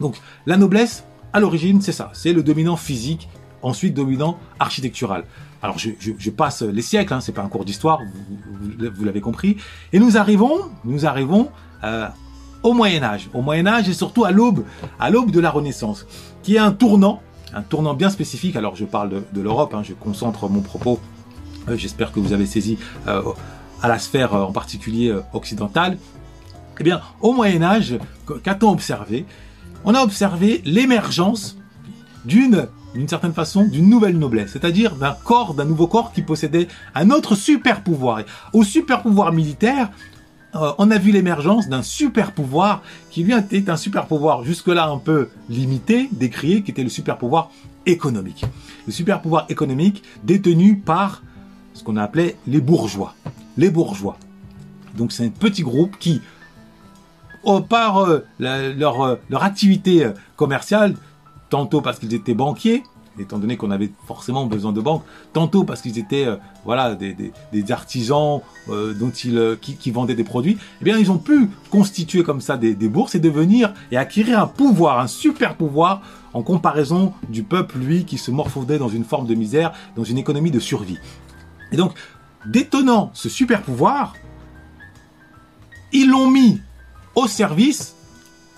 Donc, 0.00 0.16
la 0.46 0.56
noblesse, 0.56 1.04
à 1.32 1.40
l'origine, 1.40 1.82
c'est 1.82 1.92
ça, 1.92 2.10
c'est 2.14 2.32
le 2.32 2.42
dominant 2.42 2.76
physique, 2.76 3.28
ensuite 3.60 3.92
dominant 3.92 4.38
architectural. 4.60 5.24
Alors 5.62 5.78
je, 5.78 6.30
passe 6.30 6.62
les 6.62 6.82
siècles, 6.82 7.12
hein, 7.12 7.20
c'est 7.20 7.32
pas 7.32 7.42
un 7.42 7.48
cours 7.48 7.64
d'histoire, 7.64 8.00
vous, 8.78 9.04
l'avez 9.04 9.20
compris, 9.20 9.56
et 9.92 9.98
nous 9.98 10.16
arrivons, 10.16 10.58
nous 10.84 11.06
arrivons 11.06 11.50
au 12.64 12.72
Moyen 12.72 13.04
Âge. 13.04 13.28
Au 13.32 13.42
Moyen 13.42 13.66
Âge 13.66 13.88
et 13.88 13.92
surtout 13.92 14.24
à 14.24 14.32
l'aube, 14.32 14.64
à 14.98 15.10
l'aube 15.10 15.30
de 15.30 15.38
la 15.38 15.50
Renaissance, 15.50 16.06
qui 16.42 16.56
est 16.56 16.58
un 16.58 16.72
tournant, 16.72 17.20
un 17.54 17.62
tournant 17.62 17.94
bien 17.94 18.10
spécifique. 18.10 18.56
Alors 18.56 18.74
je 18.74 18.84
parle 18.84 19.22
de, 19.32 19.40
l'Europe, 19.40 19.74
hein, 19.74 19.82
je 19.84 19.92
concentre 19.92 20.48
mon 20.48 20.62
propos. 20.62 20.98
Euh, 21.68 21.76
j'espère 21.76 22.10
que 22.10 22.18
vous 22.18 22.32
avez 22.32 22.46
saisi 22.46 22.78
euh, 23.06 23.22
à 23.82 23.88
la 23.88 23.98
sphère 23.98 24.34
euh, 24.34 24.42
en 24.42 24.52
particulier 24.52 25.14
occidentale. 25.32 25.98
Eh 26.80 26.82
bien, 26.82 27.00
au 27.20 27.32
Moyen 27.32 27.62
Âge, 27.62 27.98
qu'a-t-on 28.42 28.70
observé? 28.70 29.26
On 29.84 29.94
a 29.94 30.00
observé 30.02 30.60
l'émergence 30.64 31.56
d'une 32.24 32.66
d'une 32.94 33.08
certaine 33.08 33.32
façon, 33.32 33.64
d'une 33.64 33.90
nouvelle 33.90 34.16
noblesse, 34.16 34.52
c'est-à-dire 34.52 34.94
d'un 34.94 35.16
corps, 35.24 35.54
d'un 35.54 35.64
nouveau 35.64 35.88
corps 35.88 36.12
qui 36.12 36.22
possédait 36.22 36.68
un 36.94 37.10
autre 37.10 37.34
super 37.34 37.82
pouvoir. 37.82 38.20
Au 38.52 38.62
super 38.62 39.02
pouvoir 39.02 39.32
militaire, 39.32 39.90
euh, 40.54 40.72
on 40.78 40.90
a 40.90 40.98
vu 40.98 41.10
l'émergence 41.10 41.68
d'un 41.68 41.82
super 41.82 42.32
pouvoir 42.32 42.82
qui 43.10 43.24
lui 43.24 43.34
était 43.34 43.70
un 43.70 43.76
super 43.76 44.06
pouvoir 44.06 44.44
jusque-là 44.44 44.88
un 44.88 44.98
peu 44.98 45.28
limité, 45.48 46.08
décrié, 46.12 46.62
qui 46.62 46.70
était 46.70 46.82
le 46.82 46.88
super 46.88 47.18
pouvoir 47.18 47.50
économique. 47.86 48.44
Le 48.86 48.92
super 48.92 49.20
pouvoir 49.20 49.46
économique 49.48 50.02
détenu 50.22 50.76
par 50.76 51.22
ce 51.72 51.82
qu'on 51.82 51.96
appelait 51.96 52.36
les 52.46 52.60
bourgeois. 52.60 53.14
Les 53.56 53.70
bourgeois. 53.70 54.16
Donc 54.96 55.12
c'est 55.12 55.24
un 55.24 55.30
petit 55.30 55.62
groupe 55.62 55.98
qui, 55.98 56.20
par 57.68 57.98
euh, 57.98 58.24
leur, 58.38 59.02
euh, 59.02 59.16
leur 59.28 59.42
activité 59.42 60.08
commerciale, 60.36 60.94
tantôt 61.50 61.80
parce 61.80 61.98
qu'ils 61.98 62.14
étaient 62.14 62.34
banquiers, 62.34 62.84
étant 63.18 63.38
donné 63.38 63.56
qu'on 63.56 63.70
avait 63.70 63.90
forcément 64.06 64.46
besoin 64.46 64.72
de 64.72 64.80
banques, 64.80 65.04
tantôt 65.32 65.64
parce 65.64 65.80
qu'ils 65.80 65.98
étaient 65.98 66.26
euh, 66.26 66.36
voilà 66.64 66.94
des, 66.94 67.14
des, 67.14 67.72
artisans 67.72 68.40
euh, 68.68 68.94
dont 68.94 69.10
ils 69.10 69.38
euh, 69.38 69.56
qui, 69.60 69.76
qui, 69.76 69.90
vendaient 69.90 70.14
des 70.14 70.24
produits, 70.24 70.58
eh 70.80 70.84
bien 70.84 70.98
ils 70.98 71.10
ont 71.10 71.18
pu 71.18 71.48
constituer 71.70 72.22
comme 72.22 72.40
ça 72.40 72.56
des, 72.56 72.74
des, 72.74 72.88
bourses 72.88 73.14
et 73.14 73.20
devenir 73.20 73.72
et 73.90 73.96
acquérir 73.96 74.40
un 74.40 74.46
pouvoir, 74.46 74.98
un 74.98 75.06
super 75.06 75.56
pouvoir 75.56 76.02
en 76.32 76.42
comparaison 76.42 77.12
du 77.28 77.42
peuple 77.42 77.78
lui 77.78 78.04
qui 78.04 78.18
se 78.18 78.30
morfondait 78.30 78.78
dans 78.78 78.88
une 78.88 79.04
forme 79.04 79.26
de 79.26 79.34
misère, 79.34 79.72
dans 79.96 80.04
une 80.04 80.18
économie 80.18 80.50
de 80.50 80.60
survie. 80.60 80.98
Et 81.72 81.76
donc 81.76 81.92
détenant 82.46 83.10
ce 83.14 83.28
super 83.28 83.62
pouvoir, 83.62 84.14
ils 85.92 86.08
l'ont 86.08 86.30
mis 86.30 86.60
au 87.14 87.28
service 87.28 87.94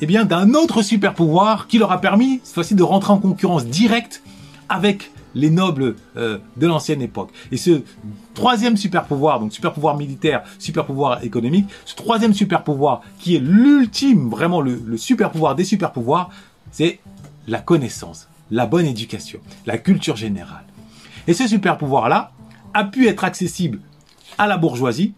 eh 0.01 0.07
bien 0.07 0.25
d'un 0.25 0.55
autre 0.55 0.83
super 0.83 1.15
pouvoir 1.15 1.67
qui 1.67 1.79
leur 1.79 1.93
a 1.93 2.01
permis 2.01 2.41
cette 2.45 2.55
fois-ci 2.55 2.75
de 2.75 2.83
rentrer 2.83 3.13
en 3.13 3.19
concurrence 3.19 3.67
directe 3.67 4.23
avec 4.69 5.11
les 5.37 5.51
nobles 5.51 5.97
euh, 6.17 6.39
de 6.57 6.67
l'ancienne 6.67 7.03
époque. 7.03 7.31
Et 7.53 7.57
ce 7.57 7.83
troisième 8.35 8.77
super 8.77 9.05
pouvoir, 9.05 9.39
donc 9.39 9.53
super 9.53 9.73
pouvoir 9.73 9.97
militaire, 9.97 10.43
super 10.59 10.87
pouvoir 10.87 11.23
économique, 11.23 11.69
ce 11.85 11.95
troisième 11.95 12.33
super 12.33 12.65
pouvoir 12.65 13.03
qui 13.19 13.37
est 13.37 13.41
l'ultime, 13.41 14.31
vraiment 14.31 14.61
le, 14.61 14.97
super 14.97 15.31
pouvoir 15.31 15.55
des 15.55 15.65
super 15.65 15.93
pouvoirs, 15.93 16.31
c'est 16.71 17.01
la 17.47 17.61
connaissance, 17.61 18.29
la 18.51 18.67
bonne 18.67 18.87
éducation, 18.87 19.41
la 19.67 19.79
culture 19.79 20.17
générale. 20.17 20.65
Et 21.29 21.35
ce 21.35 21.47
super 21.47 21.77
pouvoir-là 21.77 22.33
a 22.73 22.85
pu 22.85 23.07
être 23.07 23.25
accessible 23.25 23.81
à 24.39 24.47
la 24.47 24.57
bourgeoisie, 24.57 25.15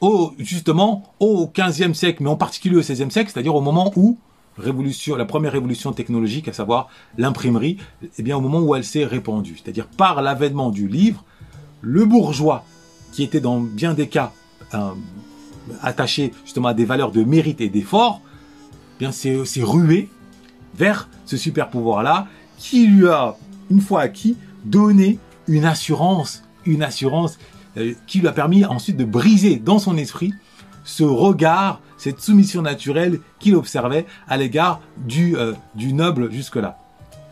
au, 0.00 0.32
justement 0.38 1.14
au 1.20 1.46
15e 1.46 1.94
siècle, 1.94 2.24
mais 2.24 2.30
en 2.30 2.36
particulier 2.36 2.76
au 2.76 2.82
16e 2.82 3.10
siècle, 3.10 3.30
c'est-à-dire 3.32 3.54
au 3.54 3.60
moment 3.60 3.92
où 3.94 4.18
la 4.58 5.24
première 5.24 5.52
révolution 5.52 5.92
technologique, 5.92 6.48
à 6.48 6.52
savoir 6.52 6.88
l'imprimerie, 7.16 7.78
eh 8.18 8.22
bien 8.22 8.36
au 8.36 8.40
moment 8.40 8.60
où 8.60 8.74
elle 8.74 8.84
s'est 8.84 9.04
répandue, 9.04 9.60
c'est-à-dire 9.62 9.86
par 9.86 10.22
l'avènement 10.22 10.70
du 10.70 10.88
livre, 10.88 11.24
le 11.80 12.04
bourgeois, 12.04 12.64
qui 13.12 13.22
était 13.22 13.40
dans 13.40 13.60
bien 13.60 13.94
des 13.94 14.08
cas 14.08 14.32
attaché 15.82 16.32
justement 16.44 16.68
à 16.68 16.74
des 16.74 16.84
valeurs 16.84 17.12
de 17.12 17.24
mérite 17.24 17.60
et 17.60 17.68
d'effort, 17.68 18.20
eh 18.96 18.98
bien 18.98 19.12
c'est 19.12 19.62
rué 19.62 20.08
vers 20.74 21.08
ce 21.26 21.36
super 21.36 21.70
pouvoir-là 21.70 22.26
qui 22.56 22.86
lui 22.86 23.08
a, 23.08 23.36
une 23.70 23.80
fois 23.80 24.02
acquis, 24.02 24.36
donné 24.64 25.18
une 25.48 25.64
assurance, 25.64 26.44
une 26.64 26.82
assurance 26.82 27.38
euh, 27.76 27.94
qui 28.06 28.20
lui 28.20 28.28
a 28.28 28.32
permis 28.32 28.64
ensuite 28.64 28.96
de 28.96 29.04
briser 29.04 29.56
dans 29.56 29.78
son 29.78 29.96
esprit 29.96 30.32
ce 30.84 31.04
regard, 31.04 31.80
cette 32.02 32.20
soumission 32.20 32.62
naturelle 32.62 33.20
qu'il 33.38 33.54
observait 33.54 34.06
à 34.26 34.36
l'égard 34.36 34.80
du, 35.06 35.36
euh, 35.36 35.52
du 35.76 35.92
noble 35.92 36.32
jusque-là. 36.32 36.76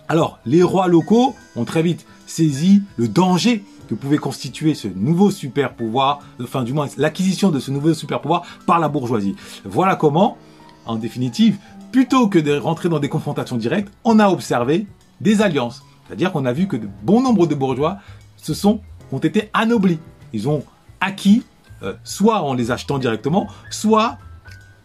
Alors, 0.09 0.39
les 0.47 0.63
rois 0.63 0.87
locaux 0.87 1.35
ont 1.57 1.65
très 1.65 1.83
vite 1.83 2.07
saisi 2.25 2.83
le 2.97 3.09
danger 3.09 3.65
que 3.89 3.97
pouvait 3.97 4.19
constituer 4.19 4.75
ce 4.75 4.87
nouveau 4.87 5.33
super 5.33 5.75
pouvoir, 5.75 6.21
enfin 6.41 6.63
du 6.63 6.73
moins 6.73 6.87
l'acquisition 6.99 7.51
de 7.51 7.59
ce 7.59 7.73
nouveau 7.73 7.95
super 7.95 8.21
pouvoir 8.21 8.45
par 8.65 8.79
la 8.79 8.89
bourgeoisie. 8.89 9.35
Voilà 9.65 9.97
comment, 9.97 10.39
en 10.87 10.95
définitive, 10.95 11.59
plutôt 11.91 12.29
que 12.29 12.39
de 12.39 12.57
rentrer 12.57 12.89
dans 12.89 13.01
des 13.01 13.09
confrontations 13.09 13.57
directes, 13.57 13.93
on 14.05 14.21
a 14.21 14.29
observé 14.29 14.87
des 15.21 15.43
alliances. 15.43 15.83
C'est-à-dire 16.07 16.31
qu'on 16.31 16.45
a 16.45 16.53
vu 16.53 16.69
que 16.69 16.77
de 16.77 16.89
bon 17.03 17.21
nombre 17.21 17.49
de 17.49 17.57
bourgeois 17.57 17.99
se 18.37 18.55
sont, 18.55 18.81
ont 19.11 19.19
été 19.19 19.51
anoblis. 19.53 19.99
Ils 20.33 20.49
ont 20.49 20.63
acquis 21.01 21.43
euh, 21.83 21.95
soit 22.05 22.43
en 22.43 22.55
les 22.55 22.71
achetant 22.71 22.99
directement, 22.99 23.49
soit 23.71 24.19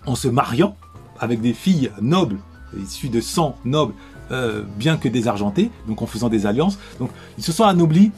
en 0.06 0.16
se 0.16 0.28
mariant 0.28 0.76
avec 1.20 1.42
des 1.42 1.54
filles 1.54 1.92
nobles, 2.02 2.38
issues 2.78 3.10
de 3.10 3.22
sang 3.22 3.58
noble, 3.64 3.94
euh, 4.32 4.64
bien 4.78 4.98
que 4.98 5.08
désargentées, 5.08 5.70
donc 5.88 6.02
en 6.02 6.08
faisant 6.08 6.30
des 6.30 6.46
alliances. 6.46 6.80
Donc 7.00 7.12
ils 7.38 7.44
se 7.44 7.52
sont 7.52 7.64
anoblis 7.64 8.12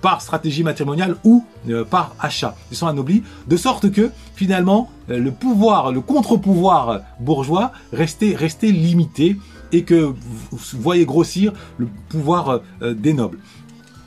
par 0.00 0.20
stratégie 0.20 0.62
matrimoniale 0.62 1.16
ou 1.24 1.44
euh, 1.68 1.84
par 1.84 2.14
achat. 2.20 2.54
Ils 2.70 2.76
sont 2.76 2.86
anoblis 2.86 3.22
de 3.48 3.56
sorte 3.56 3.90
que 3.90 4.10
finalement 4.34 4.90
le 5.08 5.30
pouvoir, 5.30 5.92
le 5.92 6.00
contre-pouvoir 6.00 7.00
bourgeois 7.20 7.72
restait, 7.92 8.34
restait 8.34 8.70
limité 8.70 9.36
et 9.72 9.82
que 9.82 10.14
vous 10.50 10.58
voyez 10.80 11.04
grossir 11.04 11.52
le 11.78 11.88
pouvoir 12.08 12.60
des 12.80 13.12
nobles. 13.12 13.38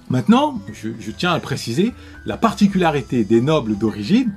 Maintenant, 0.10 0.62
je, 0.74 1.12
tiens 1.12 1.34
à 1.34 1.40
préciser, 1.40 1.94
la 2.26 2.38
particularité 2.38 3.26
des 3.26 3.42
nobles 3.42 3.78
d'origine, 3.78 4.34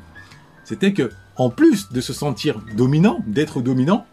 c'était 0.65 0.93
que, 0.93 1.11
en 1.41 1.49
plus 1.49 1.91
de 1.91 2.03
se 2.03 2.13
sentir 2.13 2.61
dominant, 2.77 3.21
d'être 3.27 3.63
dominant, 3.63 4.05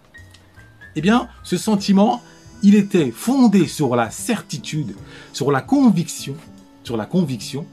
eh 0.95 1.01
bien, 1.01 1.27
ce 1.43 1.57
sentiment, 1.57 2.21
il 2.63 2.73
était 2.73 3.11
fondé 3.11 3.67
sur 3.67 3.97
la 3.97 4.09
certitude, 4.09 4.95
sur 5.33 5.51
la 5.51 5.59
conviction, 5.59 6.35
sur 6.85 6.95
la 6.95 7.05
conviction. 7.05 7.65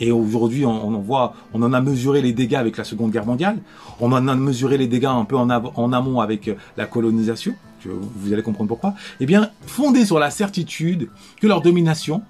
Et 0.00 0.12
aujourd'hui, 0.12 0.64
on, 0.64 0.94
en 0.94 1.00
voit, 1.00 1.34
on 1.52 1.62
en 1.62 1.74
a 1.74 1.82
mesuré 1.82 2.22
les 2.22 2.32
dégâts 2.32 2.54
avec 2.54 2.78
la 2.78 2.84
Seconde 2.84 3.10
Guerre 3.10 3.26
mondiale. 3.26 3.58
On 4.00 4.10
en 4.12 4.26
a 4.26 4.34
mesuré 4.34 4.78
les 4.78 4.88
dégâts 4.88 5.04
un 5.04 5.26
peu 5.26 5.36
en, 5.36 5.50
en 5.50 5.92
amont 5.92 6.20
avec 6.20 6.50
la 6.78 6.86
colonisation. 6.86 7.54
Vous 7.84 8.32
allez 8.32 8.42
comprendre 8.42 8.68
pourquoi. 8.68 8.94
Eh 9.20 9.26
bien, 9.26 9.50
fondé 9.66 10.06
sur 10.06 10.18
la 10.18 10.30
certitude 10.30 11.10
que 11.38 11.46
leur 11.46 11.60
domination 11.60 12.22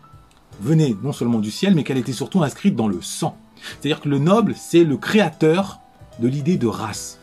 venait 0.60 0.96
non 1.04 1.12
seulement 1.12 1.38
du 1.38 1.52
ciel, 1.52 1.76
mais 1.76 1.84
qu'elle 1.84 1.98
était 1.98 2.12
surtout 2.12 2.42
inscrite 2.42 2.74
dans 2.74 2.88
le 2.88 3.00
sang. 3.02 3.36
C'est-à-dire 3.62 4.00
que 4.00 4.08
le 4.08 4.18
noble, 4.18 4.54
c'est 4.56 4.82
le 4.82 4.96
créateur 4.96 5.78
de 6.18 6.28
l'idée 6.28 6.56
de 6.56 6.66
race. 6.66 7.18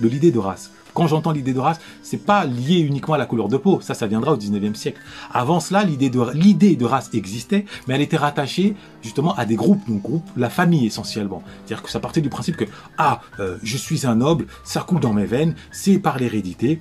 De 0.00 0.08
l'idée 0.08 0.32
de 0.32 0.38
race. 0.38 0.70
Quand 0.94 1.06
j'entends 1.06 1.32
l'idée 1.32 1.52
de 1.52 1.60
race, 1.60 1.78
c'est 2.02 2.24
pas 2.24 2.46
lié 2.46 2.78
uniquement 2.78 3.14
à 3.14 3.18
la 3.18 3.26
couleur 3.26 3.48
de 3.48 3.58
peau. 3.58 3.80
Ça, 3.82 3.92
ça 3.92 4.06
viendra 4.06 4.32
au 4.32 4.38
19e 4.38 4.74
siècle. 4.74 4.98
Avant 5.30 5.60
cela, 5.60 5.84
l'idée 5.84 6.08
de, 6.08 6.84
race 6.86 7.10
existait, 7.12 7.66
mais 7.86 7.94
elle 7.94 8.00
était 8.00 8.16
rattachée 8.16 8.74
justement 9.02 9.34
à 9.34 9.44
des 9.44 9.56
groupes, 9.56 9.86
donc 9.86 10.00
groupe, 10.00 10.26
la 10.38 10.48
famille 10.48 10.86
essentiellement. 10.86 11.42
C'est-à-dire 11.66 11.82
que 11.82 11.90
ça 11.90 12.00
partait 12.00 12.22
du 12.22 12.30
principe 12.30 12.56
que, 12.56 12.64
ah, 12.96 13.20
euh, 13.40 13.58
je 13.62 13.76
suis 13.76 14.06
un 14.06 14.16
noble, 14.16 14.46
ça 14.64 14.80
coule 14.80 15.00
dans 15.00 15.12
mes 15.12 15.26
veines, 15.26 15.54
c'est 15.70 15.98
par 15.98 16.18
l'hérédité, 16.18 16.80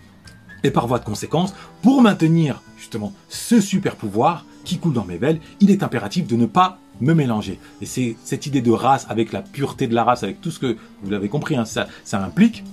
et 0.64 0.72
par 0.72 0.88
voie 0.88 1.00
de 1.00 1.06
conséquence, 1.06 1.54
pour 1.82 2.02
maintenir 2.02 2.62
justement 2.78 3.14
ce 3.28 3.60
super 3.60 3.98
pouvoir, 3.98 4.46
qui 4.64 4.78
coule 4.80 4.94
dans 4.94 5.06
mes 5.06 5.18
veines, 5.18 5.40
il 5.60 5.72
est 5.72 5.84
impératif 5.84 6.26
de 6.26 6.36
ne 6.36 6.46
pas 6.46 6.80
me 7.02 7.14
mélanger. 7.14 7.60
Et 7.82 7.86
c'est 7.86 8.16
cette 8.24 8.46
idée 8.46 8.62
de 8.62 8.72
race, 8.72 9.06
avec 9.10 9.32
la 9.32 9.42
pureté 9.42 9.88
de 9.88 9.96
la 9.96 10.04
race, 10.04 10.24
avec 10.24 10.42
tout 10.42 10.52
ce 10.52 10.60
que 10.60 10.78
vous 11.04 11.10
l'avez 11.10 11.30
compris, 11.30 11.56
hein, 11.56 11.66
ça, 11.66 11.88
ça 12.04 12.24
implique. 12.24 12.64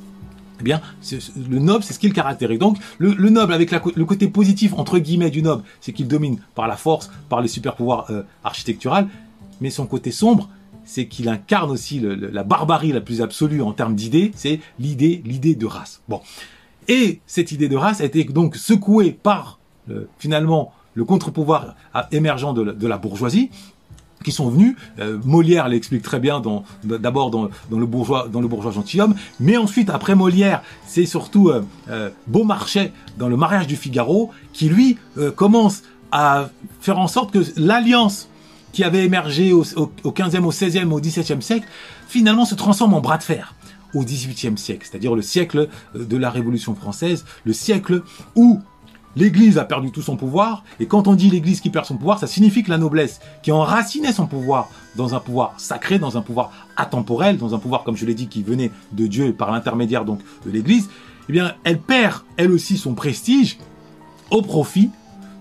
Eh 0.60 0.64
bien, 0.64 0.80
le 1.50 1.58
noble, 1.58 1.82
c'est 1.82 1.92
ce 1.92 1.98
qui 1.98 2.06
le 2.06 2.14
caractérise. 2.14 2.58
Donc, 2.58 2.78
le, 2.98 3.14
noble, 3.30 3.52
avec 3.52 3.72
le 3.72 4.04
côté 4.04 4.28
positif, 4.28 4.74
entre 4.76 4.98
guillemets, 4.98 5.30
du 5.30 5.42
noble, 5.42 5.64
c'est 5.80 5.92
qu'il 5.92 6.06
domine 6.06 6.38
par 6.54 6.68
la 6.68 6.76
force, 6.76 7.10
par 7.28 7.40
les 7.40 7.48
super 7.48 7.74
pouvoirs 7.74 8.06
euh, 8.10 8.22
architecturaux, 8.44 9.06
mais 9.60 9.70
son 9.70 9.86
côté 9.86 10.12
sombre, 10.12 10.48
c'est 10.84 11.06
qu'il 11.06 11.28
incarne 11.28 11.70
aussi 11.70 12.00
la 12.00 12.42
barbarie 12.44 12.92
la 12.92 13.00
plus 13.00 13.22
absolue 13.22 13.62
en 13.62 13.72
termes 13.72 13.94
d'idées, 13.94 14.32
c'est 14.34 14.60
l'idée, 14.78 15.22
l'idée 15.24 15.54
de 15.54 15.66
race. 15.66 16.00
Bon. 16.08 16.20
Et 16.88 17.20
cette 17.26 17.52
idée 17.52 17.68
de 17.68 17.76
race 17.76 18.00
a 18.00 18.04
été 18.04 18.24
donc 18.24 18.56
secouée 18.56 19.12
par, 19.12 19.58
finalement, 20.18 20.72
le 20.94 21.04
contre-pouvoir 21.04 21.74
émergent 22.10 22.52
de 22.52 22.86
la, 22.86 22.98
bourgeoisie, 22.98 23.50
qui 24.22 24.32
sont 24.32 24.48
venus. 24.48 24.76
Euh, 24.98 25.18
Molière 25.24 25.68
l'explique 25.68 26.02
très 26.02 26.20
bien, 26.20 26.42
d'abord 26.84 27.30
dans, 27.30 27.48
le 27.70 27.86
bourgeois, 27.86 28.28
dans 28.32 28.40
le 28.40 28.48
bourgeois 28.48 28.72
gentilhomme, 28.72 29.14
mais 29.40 29.56
ensuite 29.56 29.90
après 29.90 30.14
Molière, 30.14 30.62
c'est 30.86 31.06
surtout 31.06 31.48
euh, 31.48 31.62
euh, 31.90 32.10
Beaumarchais 32.26 32.92
dans 33.18 33.28
le 33.28 33.36
mariage 33.36 33.66
du 33.66 33.76
Figaro, 33.76 34.30
qui 34.52 34.68
lui 34.68 34.98
commence 35.36 35.82
à 36.10 36.50
faire 36.80 36.98
en 36.98 37.08
sorte 37.08 37.32
que 37.32 37.38
l'alliance 37.56 38.28
qui 38.72 38.84
avait 38.84 39.04
émergé 39.04 39.52
au, 39.52 39.62
au, 39.76 40.10
15e, 40.10 40.44
au 40.44 40.52
16e, 40.52 40.90
au 40.90 41.00
17e 41.00 41.40
siècle, 41.40 41.66
finalement 42.08 42.44
se 42.44 42.54
transforme 42.54 42.94
en 42.94 43.00
bras 43.00 43.18
de 43.18 43.22
fer 43.22 43.54
au 43.94 44.04
18e 44.04 44.56
siècle, 44.56 44.86
c'est-à-dire 44.90 45.14
le 45.14 45.22
siècle 45.22 45.68
de 45.94 46.16
la 46.16 46.30
Révolution 46.30 46.74
française, 46.74 47.24
le 47.44 47.52
siècle 47.52 48.02
où 48.34 48.60
L'Église 49.16 49.58
a 49.58 49.64
perdu 49.64 49.90
tout 49.90 50.02
son 50.02 50.16
pouvoir, 50.16 50.64
et 50.80 50.86
quand 50.86 51.06
on 51.06 51.14
dit 51.14 51.28
l'Église 51.28 51.60
qui 51.60 51.70
perd 51.70 51.84
son 51.84 51.96
pouvoir, 51.96 52.18
ça 52.18 52.26
signifie 52.26 52.62
que 52.62 52.70
la 52.70 52.78
noblesse, 52.78 53.20
qui 53.42 53.52
enracinait 53.52 54.12
son 54.12 54.26
pouvoir 54.26 54.70
dans 54.96 55.14
un 55.14 55.20
pouvoir 55.20 55.54
sacré, 55.58 55.98
dans 55.98 56.16
un 56.16 56.22
pouvoir 56.22 56.50
atemporel, 56.76 57.36
dans 57.36 57.54
un 57.54 57.58
pouvoir, 57.58 57.84
comme 57.84 57.96
je 57.96 58.06
l'ai 58.06 58.14
dit, 58.14 58.28
qui 58.28 58.42
venait 58.42 58.70
de 58.92 59.06
Dieu 59.06 59.32
par 59.32 59.50
l'intermédiaire 59.50 60.04
donc 60.04 60.20
de 60.46 60.50
l'Église, 60.50 60.88
eh 61.28 61.32
bien, 61.32 61.54
elle 61.64 61.78
perd 61.78 62.22
elle 62.36 62.52
aussi 62.52 62.78
son 62.78 62.94
prestige 62.94 63.58
au 64.30 64.42
profit 64.42 64.90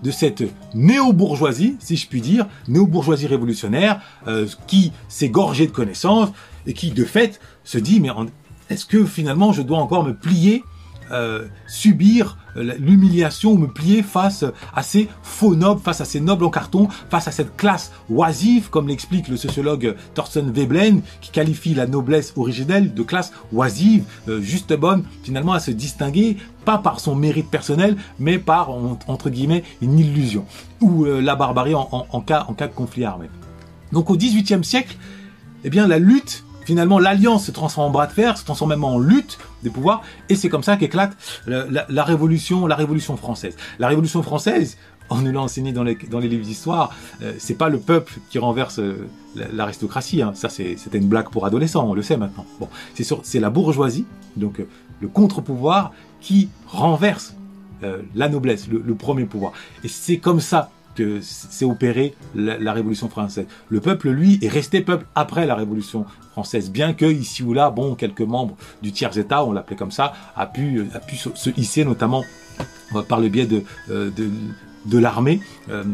de 0.02 0.10
cette 0.10 0.42
néo-bourgeoisie, 0.74 1.76
si 1.78 1.96
je 1.96 2.08
puis 2.08 2.20
dire, 2.20 2.46
néo-bourgeoisie 2.68 3.26
révolutionnaire, 3.26 4.00
euh, 4.26 4.46
qui 4.66 4.92
s'est 5.08 5.28
gorgée 5.28 5.66
de 5.66 5.72
connaissances 5.72 6.30
et 6.66 6.74
qui, 6.74 6.90
de 6.90 7.04
fait, 7.04 7.40
se 7.64 7.78
dit, 7.78 8.00
mais 8.00 8.10
est-ce 8.68 8.84
que 8.84 9.04
finalement 9.04 9.52
je 9.52 9.62
dois 9.62 9.78
encore 9.78 10.04
me 10.04 10.14
plier 10.14 10.64
euh, 11.10 11.46
subir 11.66 12.38
euh, 12.56 12.74
l'humiliation 12.78 13.52
ou 13.52 13.58
me 13.58 13.66
plier 13.66 14.02
face 14.02 14.44
à 14.74 14.82
ces 14.82 15.08
faux 15.22 15.54
nobles, 15.54 15.80
face 15.80 16.00
à 16.00 16.04
ces 16.04 16.20
nobles 16.20 16.44
en 16.44 16.50
carton, 16.50 16.88
face 17.10 17.28
à 17.28 17.30
cette 17.30 17.56
classe 17.56 17.92
oisive, 18.10 18.70
comme 18.70 18.88
l'explique 18.88 19.28
le 19.28 19.36
sociologue 19.36 19.96
Thorsten 20.14 20.50
Veblen, 20.50 21.02
qui 21.20 21.30
qualifie 21.30 21.74
la 21.74 21.86
noblesse 21.86 22.32
originelle 22.36 22.94
de 22.94 23.02
classe 23.02 23.32
oisive, 23.52 24.04
euh, 24.28 24.40
juste 24.40 24.72
bonne 24.72 25.04
finalement 25.22 25.52
à 25.52 25.60
se 25.60 25.70
distinguer, 25.70 26.36
pas 26.64 26.78
par 26.78 27.00
son 27.00 27.14
mérite 27.14 27.50
personnel, 27.50 27.96
mais 28.18 28.38
par, 28.38 28.70
entre 28.70 29.30
guillemets, 29.30 29.64
une 29.80 29.98
illusion, 29.98 30.46
ou 30.80 31.04
la 31.04 31.34
barbarie 31.34 31.74
en, 31.74 32.20
cas, 32.20 32.46
en 32.48 32.54
cas 32.54 32.68
de 32.68 32.72
conflit 32.72 33.04
armé. 33.04 33.28
Donc 33.90 34.10
au 34.10 34.16
XVIIIe 34.16 34.64
siècle, 34.64 34.96
eh 35.64 35.70
bien 35.70 35.88
la 35.88 35.98
lutte 35.98 36.44
finalement 36.64 36.98
l'alliance 36.98 37.46
se 37.46 37.50
transforme 37.50 37.88
en 37.88 37.90
bras 37.90 38.06
de 38.06 38.12
fer, 38.12 38.38
se 38.38 38.44
transforme 38.44 38.70
même 38.70 38.84
en 38.84 38.98
lutte 38.98 39.38
des 39.62 39.70
pouvoirs, 39.70 40.02
et 40.28 40.34
c'est 40.34 40.48
comme 40.48 40.62
ça 40.62 40.76
qu'éclate 40.76 41.16
la, 41.46 42.04
révolution, 42.04 42.66
la 42.66 42.76
révolution 42.76 43.16
française. 43.16 43.56
La 43.78 43.88
révolution 43.88 44.22
française, 44.22 44.76
on 45.10 45.16
nous 45.16 45.32
l'a 45.32 45.40
enseigné 45.40 45.72
dans 45.72 45.82
les, 45.84 45.94
livres 45.94 46.44
d'histoire, 46.44 46.94
euh, 47.22 47.32
c'est 47.38 47.54
pas 47.54 47.68
le 47.68 47.78
peuple 47.78 48.14
qui 48.30 48.38
renverse 48.38 48.78
euh, 48.78 49.08
l'aristocratie, 49.52 50.22
hein. 50.22 50.32
ça 50.34 50.48
c'était 50.48 50.98
une 50.98 51.08
blague 51.08 51.28
pour 51.30 51.46
adolescents, 51.46 51.86
on 51.88 51.94
le 51.94 52.02
sait 52.02 52.16
maintenant. 52.16 52.46
Bon, 52.60 52.68
c'est 53.22 53.40
la 53.40 53.50
bourgeoisie, 53.50 54.06
donc 54.36 54.60
euh, 54.60 54.68
le 55.00 55.08
contre-pouvoir 55.08 55.92
qui 56.20 56.48
renverse 56.66 57.34
la 58.14 58.28
noblesse, 58.28 58.68
le, 58.68 58.80
le, 58.80 58.94
premier 58.94 59.24
pouvoir. 59.24 59.52
Et 59.82 59.88
c'est 59.88 60.18
comme 60.18 60.38
ça 60.38 60.70
que 60.94 61.20
s'est 61.20 61.64
opérée 61.64 62.14
la, 62.34 62.72
Révolution 62.72 63.08
française. 63.08 63.46
Le 63.68 63.80
peuple, 63.80 64.10
lui, 64.10 64.38
est 64.42 64.48
resté 64.48 64.80
peuple 64.80 65.06
après 65.14 65.46
la 65.46 65.54
Révolution 65.54 66.06
française, 66.32 66.70
bien 66.70 66.94
que 66.94 67.04
ici 67.04 67.42
ou 67.42 67.52
là, 67.52 67.70
bon, 67.70 67.94
quelques 67.94 68.22
membres 68.22 68.56
du 68.82 68.92
tiers 68.92 69.16
état, 69.18 69.44
on 69.44 69.52
l'appelait 69.52 69.76
comme 69.76 69.90
ça, 69.90 70.12
a 70.36 70.46
pu, 70.46 70.86
se, 71.34 71.50
hisser, 71.56 71.84
notamment 71.84 72.24
euh, 72.94 73.02
par 73.02 73.20
le 73.20 73.28
biais 73.28 73.46
de, 73.46 73.62
euh, 73.90 74.10
l'armée, 74.92 75.40
euh, 75.70 75.84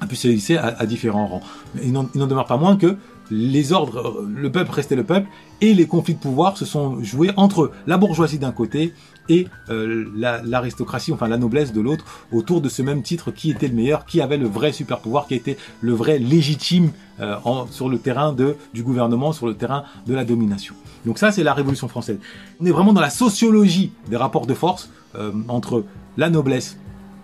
a 0.00 0.06
pu 0.06 0.16
se 0.16 0.28
hisser 0.28 0.56
à, 0.56 0.66
à 0.78 0.86
différents 0.86 1.26
rangs. 1.26 1.42
Il 1.82 1.92
n'en 1.92 2.04
demeure 2.04 2.46
pas 2.46 2.56
moins 2.56 2.76
que 2.76 2.96
les 3.30 3.72
ordres, 3.72 4.24
le 4.28 4.50
peuple 4.50 4.70
restait 4.72 4.96
le 4.96 5.04
peuple, 5.04 5.28
et 5.60 5.74
les 5.74 5.86
conflits 5.86 6.14
de 6.14 6.20
pouvoir 6.20 6.56
se 6.56 6.64
sont 6.64 7.02
joués 7.02 7.30
entre 7.36 7.72
la 7.86 7.96
bourgeoisie 7.96 8.38
d'un 8.38 8.52
côté 8.52 8.92
et 9.28 9.48
euh, 9.70 10.04
l'aristocratie, 10.44 11.12
enfin 11.12 11.28
la 11.28 11.38
noblesse 11.38 11.72
de 11.72 11.80
l'autre, 11.80 12.04
autour 12.32 12.60
de 12.60 12.68
ce 12.68 12.82
même 12.82 13.02
titre, 13.02 13.30
qui 13.30 13.50
était 13.50 13.68
le 13.68 13.74
meilleur, 13.74 14.04
qui 14.04 14.20
avait 14.20 14.36
le 14.36 14.46
vrai 14.46 14.72
super 14.72 15.00
pouvoir, 15.00 15.26
qui 15.26 15.34
était 15.34 15.56
le 15.80 15.92
vrai 15.92 16.18
légitime 16.18 16.90
euh, 17.20 17.36
sur 17.70 17.88
le 17.88 17.98
terrain 17.98 18.32
de, 18.32 18.56
du 18.72 18.82
gouvernement, 18.82 19.32
sur 19.32 19.46
le 19.46 19.54
terrain 19.54 19.84
de 20.06 20.14
la 20.14 20.24
domination. 20.24 20.74
Donc 21.04 21.18
ça, 21.18 21.32
c'est 21.32 21.42
la 21.42 21.54
Révolution 21.54 21.88
française. 21.88 22.18
On 22.60 22.66
est 22.66 22.70
vraiment 22.70 22.92
dans 22.92 23.00
la 23.00 23.10
sociologie 23.10 23.92
des 24.08 24.16
rapports 24.16 24.46
de 24.46 24.54
force 24.54 24.90
euh, 25.16 25.32
entre 25.48 25.84
la 26.16 26.30
noblesse, 26.30 26.78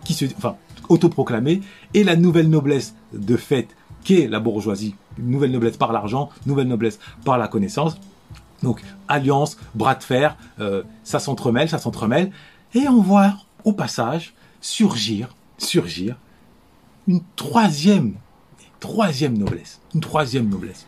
qui 0.05 0.15
se, 0.15 0.25
enfin, 0.37 0.57
autoproclamée, 0.89 1.61
et 1.95 2.03
la 2.03 2.17
nouvelle 2.17 2.49
noblesse 2.49 2.95
de 3.13 3.37
fait, 3.37 3.69
qu'est 4.03 4.27
la 4.27 4.41
bourgeoisie. 4.41 4.95
Nouvelle 5.19 5.51
noblesse 5.51 5.77
par 5.77 5.93
l'argent, 5.93 6.31
nouvelle 6.47 6.69
noblesse 6.69 6.99
par 7.25 7.39
la 7.39 7.49
connaissance. 7.49 7.97
Donc 8.63 8.83
alliance, 9.09 9.57
bras 9.75 9.95
de 9.95 10.03
fer, 10.03 10.37
euh, 10.61 10.83
ça 11.05 11.19
s'entremêle, 11.19 11.69
ça 11.69 11.79
s'entremêle, 11.79 12.31
et 12.75 12.89
on 12.89 13.03
voit 13.03 13.35
au 13.65 13.73
passage 13.73 14.35
surgir, 14.61 15.35
surgir 15.59 16.17
une 17.09 17.21
troisième, 17.37 18.15
troisième 18.81 19.37
noblesse, 19.37 19.81
une 19.95 20.01
troisième 20.01 20.49
noblesse. 20.49 20.87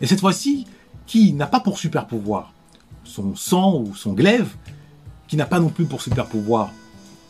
Et 0.00 0.06
cette 0.06 0.20
fois-ci, 0.20 0.66
qui 1.06 1.32
n'a 1.32 1.46
pas 1.46 1.60
pour 1.60 1.78
super 1.78 2.06
pouvoir 2.06 2.52
son 3.04 3.34
sang 3.34 3.76
ou 3.78 3.94
son 3.94 4.12
glaive, 4.12 4.54
qui 5.28 5.36
n'a 5.36 5.46
pas 5.46 5.60
non 5.60 5.70
plus 5.70 5.86
pour 5.86 6.02
super 6.02 6.26
pouvoir 6.26 6.70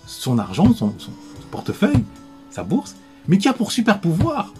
son 0.06 0.38
argent, 0.38 0.72
son, 0.74 0.94
son 0.98 1.12
portefeuille, 1.50 2.04
sa 2.50 2.64
bourse, 2.64 2.96
mais 3.28 3.38
qui 3.38 3.48
a 3.48 3.52
pour 3.52 3.72
super 3.72 4.00
pouvoir 4.00 4.52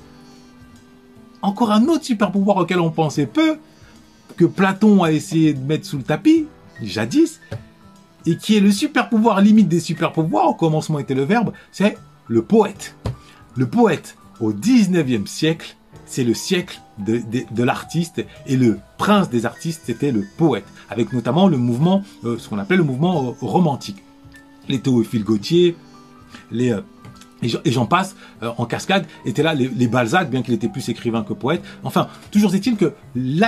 encore 1.47 1.71
un 1.71 1.87
autre 1.87 2.05
super 2.05 2.33
pouvoir 2.33 2.59
auquel 2.59 2.81
on 2.81 2.91
pensait 2.91 3.27
peu, 3.27 3.59
que 4.37 4.45
Platon 4.45 5.03
a 5.03 5.13
essayé 5.13 5.55
de 5.55 5.65
mettre 5.65 5.87
sous 5.87 5.97
le 5.97 6.03
tapis, 6.03 6.47
jadis, 6.83 7.41
et 8.27 8.37
qui 8.37 8.57
est 8.57 8.61
le 8.61 8.73
super 8.73 9.09
pouvoir 9.09 9.41
limite 9.41 9.69
des 9.69 9.81
super 9.81 10.13
pouvoirs, 10.13 10.49
au 10.49 10.55
commencement 10.55 10.99
était 10.99 11.15
le 11.15 11.23
verbe, 11.23 11.53
c'est 11.73 11.97
le 12.27 12.43
poète. 12.43 12.97
Le 13.55 13.67
poète, 13.67 14.17
au 14.41 14.53
19e 14.53 15.27
siècle, 15.27 15.77
c'est 16.05 16.25
le 16.25 16.35
siècle 16.35 16.81
de, 16.99 17.23
de, 17.51 17.63
l'artiste, 17.63 18.25
et 18.47 18.57
le 18.57 18.79
prince 18.99 19.31
des 19.31 19.47
artistes, 19.47 19.83
c'était 19.85 20.13
le 20.13 20.25
poète, 20.37 20.67
avec 20.91 21.13
notamment 21.13 21.49
le 21.49 21.57
mouvement, 21.57 22.03
euh, 22.25 22.39
ce 22.39 22.49
qu'on 22.49 22.59
appelle 22.59 22.79
le 22.79 22.85
mouvement 22.85 23.29
euh, 23.29 23.47
romantique. 23.47 24.03
Les 24.69 24.81
Théophile 24.81 25.25
Gautier, 25.25 25.77
les... 26.51 26.73
Euh, 26.73 26.81
et 27.43 27.71
j'en 27.71 27.87
passe 27.87 28.17
euh, 28.43 28.51
en 28.57 28.65
cascade. 28.65 29.07
Étaient 29.25 29.43
là 29.43 29.55
les, 29.55 29.89
Balzac 29.89 30.31
bien 30.31 30.43
qu'il 30.43 30.55
était 30.55 30.69
plus 30.69 30.89
écrivain 30.89 31.23
que 31.23 31.33
poète. 31.33 31.63
Enfin 31.85 32.09
toujours 32.31 32.55
est-il 32.55 32.77
que 32.77 32.95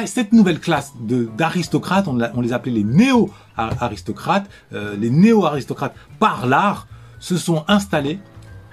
cette 0.06 0.32
nouvelle 0.32 0.60
classe 0.60 0.92
d'aristocrates 1.36 2.06
on, 2.08 2.40
les 2.40 2.52
appelait 2.52 2.72
les 2.72 2.84
néo 2.84 3.30
aristocrates 3.56 4.48
euh, 4.72 4.96
les 4.96 5.10
néo 5.10 5.44
aristocrates 5.44 5.94
par 6.18 6.46
l'art 6.46 6.86
se 7.18 7.36
sont 7.36 7.64
installés 7.66 8.20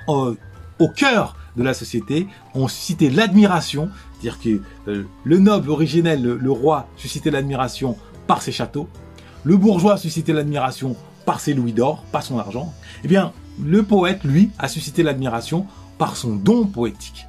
euh, 0.10 0.36
au 0.80 0.90
cœur 0.90 1.36
de 1.56 1.64
la 1.64 1.74
société 1.74 2.28
ont 2.54 2.68
suscité 2.68 3.10
l'admiration 3.10 3.90
dire 4.22 4.40
que 4.40 4.62
le 4.86 5.38
noble 5.40 5.70
originel 5.70 6.22
le, 6.22 6.38
le 6.38 6.52
roi 6.52 6.88
suscitait 6.98 7.32
l'admiration 7.32 7.98
par 8.28 8.42
ses 8.42 8.52
châteaux. 8.52 8.90
Le 9.44 9.56
bourgeois 9.56 9.98
suscitait 9.98 10.34
l'admiration 10.34 10.96
par 11.26 11.40
ses 11.40 11.54
louis 11.54 11.74
d'or 11.74 12.04
par 12.12 12.24
son 12.24 12.38
argent. 12.38 12.74
Eh 13.04 13.08
bien 13.08 13.32
le 13.64 13.84
poète, 13.84 14.24
lui, 14.24 14.50
a 14.60 14.68
suscité 14.68 15.04
l'admiration 15.04 15.66
par 15.98 16.18
son 16.18 16.36
don 16.36 16.66
poétique. 16.66 17.26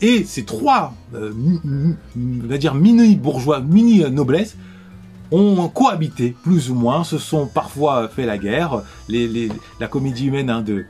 Et 0.00 0.24
ces 0.24 0.44
trois, 0.44 0.94
euh, 1.14 1.32
va 2.14 2.58
dire 2.58 2.74
mini 2.74 3.14
bourgeois, 3.16 3.60
mini 3.60 4.00
noblesse, 4.10 4.56
ont 5.30 5.68
cohabité 5.68 6.36
plus 6.42 6.70
ou 6.70 6.74
moins, 6.74 7.04
se 7.04 7.18
sont 7.18 7.46
parfois 7.46 8.08
fait 8.08 8.26
la 8.26 8.36
guerre. 8.36 8.82
La 9.08 9.88
comédie 9.88 10.26
humaine 10.26 10.50
hein, 10.50 10.62
de 10.62 10.84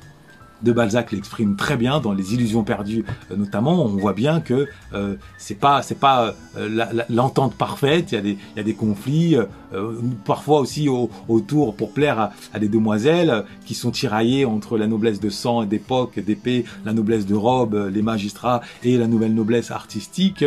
de 0.62 0.72
Balzac 0.72 1.12
l'exprime 1.12 1.56
très 1.56 1.76
bien 1.76 2.00
dans 2.00 2.12
les 2.12 2.34
illusions 2.34 2.64
perdues 2.64 3.04
euh, 3.30 3.36
notamment. 3.36 3.84
On 3.84 3.88
voit 3.88 4.12
bien 4.12 4.40
que 4.40 4.68
euh, 4.94 5.16
c'est 5.38 5.58
pas 5.58 5.82
c'est 5.82 5.98
pas 5.98 6.34
euh, 6.56 6.84
l'entente 7.08 7.54
parfaite. 7.54 8.12
Il 8.12 8.14
y 8.14 8.18
a 8.18 8.20
des 8.20 8.38
il 8.54 8.56
y 8.56 8.60
a 8.60 8.62
des 8.62 8.74
conflits 8.74 9.36
euh, 9.36 9.92
parfois 10.24 10.60
aussi 10.60 10.88
au, 10.88 11.10
autour 11.28 11.74
pour 11.74 11.92
plaire 11.92 12.18
à, 12.18 12.32
à, 12.52 12.58
des 12.58 12.68
demoiselles 12.68 13.44
qui 13.66 13.74
sont 13.74 13.90
tiraillées 13.90 14.44
entre 14.44 14.78
la 14.78 14.86
noblesse 14.86 15.20
de 15.20 15.30
sang 15.30 15.62
et 15.62 15.66
d'époque 15.66 16.18
d'épée 16.18 16.64
la 16.84 16.92
noblesse 16.92 17.26
de 17.26 17.34
robe 17.34 17.90
les 17.92 18.02
magistrats 18.02 18.60
et 18.82 18.96
la 18.98 19.06
nouvelle 19.06 19.34
noblesse 19.34 19.70
artistique. 19.70 20.44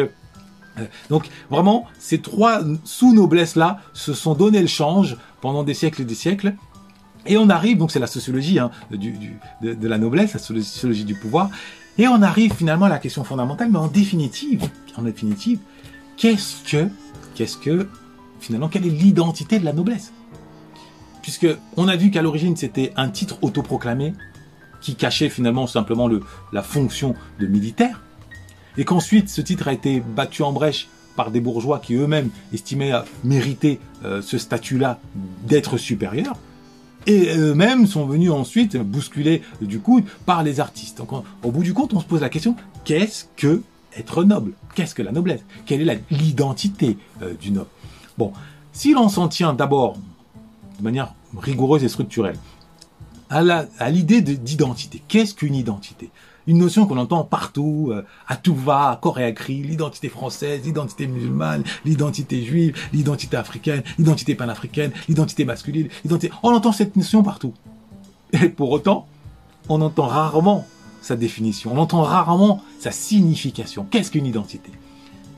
Donc 1.10 1.30
vraiment, 1.50 1.86
ces 2.00 2.20
trois 2.20 2.60
sous-noblesses-là 2.84 3.80
se 3.94 4.14
sont 4.14 4.34
donné 4.36 4.60
le 4.62 4.68
change 4.68 5.16
pendant 5.40 5.64
des 5.64 5.74
siècles 5.74 6.02
et 6.02 6.06
des 6.06 6.16
siècles, 6.16 6.54
et 7.26 7.38
on 7.38 7.50
arrive, 7.50 7.78
donc 7.78 7.92
c'est 7.92 8.00
la 8.00 8.08
sociologie 8.08 8.60
hein, 8.60 8.72
du, 8.92 9.38
de, 9.62 9.88
la 9.88 9.98
noblesse, 9.98 10.34
la 10.34 10.40
sociologie 10.40 11.06
du 11.06 11.16
pouvoir, 11.16 11.50
et 11.98 12.08
on 12.08 12.22
arrive 12.22 12.54
finalement 12.54 12.86
à 12.86 12.90
la 12.90 13.00
question 13.00 13.24
fondamentale, 13.24 13.70
mais 13.72 13.80
en 13.80 13.88
définitive, 13.88 14.70
en 14.98 15.04
définitive, 15.04 15.60
qu'est-ce 16.18 16.64
que, 16.70 16.88
qu'est-ce 17.34 17.58
que, 17.58 17.88
finalement, 18.40 18.68
quelle 18.68 18.86
est 18.86 18.90
l'identité 18.90 19.60
de 19.60 19.66
la 19.66 19.74
noblesse? 19.74 20.12
Puisque 21.22 21.48
on 21.78 21.88
a 21.88 21.96
vu 21.96 22.12
qu'à 22.12 22.22
l'origine 22.22 22.56
c'était 22.56 22.94
un 22.96 23.10
titre 23.10 23.40
autoproclamé 23.42 24.14
qui 24.82 24.96
cachait 24.96 25.30
finalement 25.30 25.66
simplement 25.66 26.08
le, 26.08 26.22
la 26.54 26.62
fonction 26.62 27.16
de 27.40 27.48
militaire, 27.48 28.04
et 28.78 28.86
qu'ensuite 28.86 29.30
ce 29.30 29.42
titre 29.42 29.68
a 29.68 29.74
été 29.74 30.02
battu 30.02 30.44
en 30.44 30.52
brèche 30.52 30.88
par 31.16 31.32
des 31.32 31.40
bourgeois 31.40 31.80
qui 31.80 31.96
eux-mêmes 31.96 32.30
estimaient 32.54 32.92
mériter 33.24 33.80
euh, 34.04 34.22
ce 34.22 34.38
statut-là 34.38 35.00
d'être 35.48 35.78
supérieur 35.78 36.36
et 37.08 37.36
eux-mêmes 37.36 37.88
sont 37.88 38.06
venus 38.06 38.32
ensuite 38.32 38.78
bousculer 38.78 39.42
du 39.62 39.80
coup 39.80 40.02
par 40.26 40.44
les 40.44 40.60
artistes. 40.60 40.98
Donc 40.98 41.10
au 41.44 41.52
bout 41.52 41.64
du 41.64 41.74
compte, 41.74 41.94
on 41.94 42.00
se 42.00 42.06
pose 42.06 42.22
la 42.22 42.30
question 42.30 42.56
qu'est-ce 42.84 43.26
que 43.36 43.62
être 43.98 44.24
noble? 44.24 44.54
Qu'est-ce 44.76 44.96
que 44.96 45.02
la 45.02 45.12
noblesse? 45.12 45.42
Quelle 45.66 45.88
est 45.88 46.04
l'identité 46.12 46.98
euh, 47.22 47.34
du 47.34 47.52
noble? 47.52 47.70
Bon, 48.18 48.34
si 48.74 48.94
l'on 48.94 49.10
s'en 49.10 49.28
tient 49.28 49.54
d'abord 49.54 49.98
de 50.78 50.84
manière 50.84 51.14
rigoureuse 51.38 51.84
et 51.84 51.90
structurelle 51.90 52.38
à 53.30 53.90
l'idée 53.90 54.22
d'identité, 54.22 55.02
qu'est-ce 55.08 55.34
qu'une 55.34 55.56
identité? 55.56 56.10
Une 56.48 56.58
notion 56.58 56.86
qu'on 56.86 56.98
entend 56.98 57.24
partout, 57.24 57.90
euh, 57.92 58.06
à 58.28 58.36
tout 58.36 58.56
va, 58.56 58.92
à 58.92 58.96
corps 58.98 59.18
à 59.18 59.32
cri, 59.32 59.64
l'identité 59.64 60.10
française, 60.10 60.62
l'identité 60.64 61.08
musulmane, 61.08 61.64
l'identité 61.86 62.44
juive, 62.44 62.76
l'identité 62.94 63.38
africaine, 63.38 63.84
l'identité 63.98 64.36
panafricaine, 64.36 64.92
l'identité 65.08 65.46
masculine, 65.46 65.88
l'identité... 66.04 66.34
On 66.44 66.54
entend 66.54 66.72
cette 66.72 66.96
notion 66.96 67.24
partout. 67.24 67.54
Et 68.34 68.50
pour 68.50 68.72
autant, 68.72 69.08
on 69.70 69.82
entend 69.82 70.08
rarement 70.08 70.68
sa 71.02 71.16
définition, 71.16 71.74
on 71.74 71.78
entend 71.78 72.02
rarement 72.02 72.64
sa 72.80 72.92
signification. 72.92 73.86
Qu'est-ce 73.90 74.12
qu'une 74.12 74.26
identité? 74.26 74.72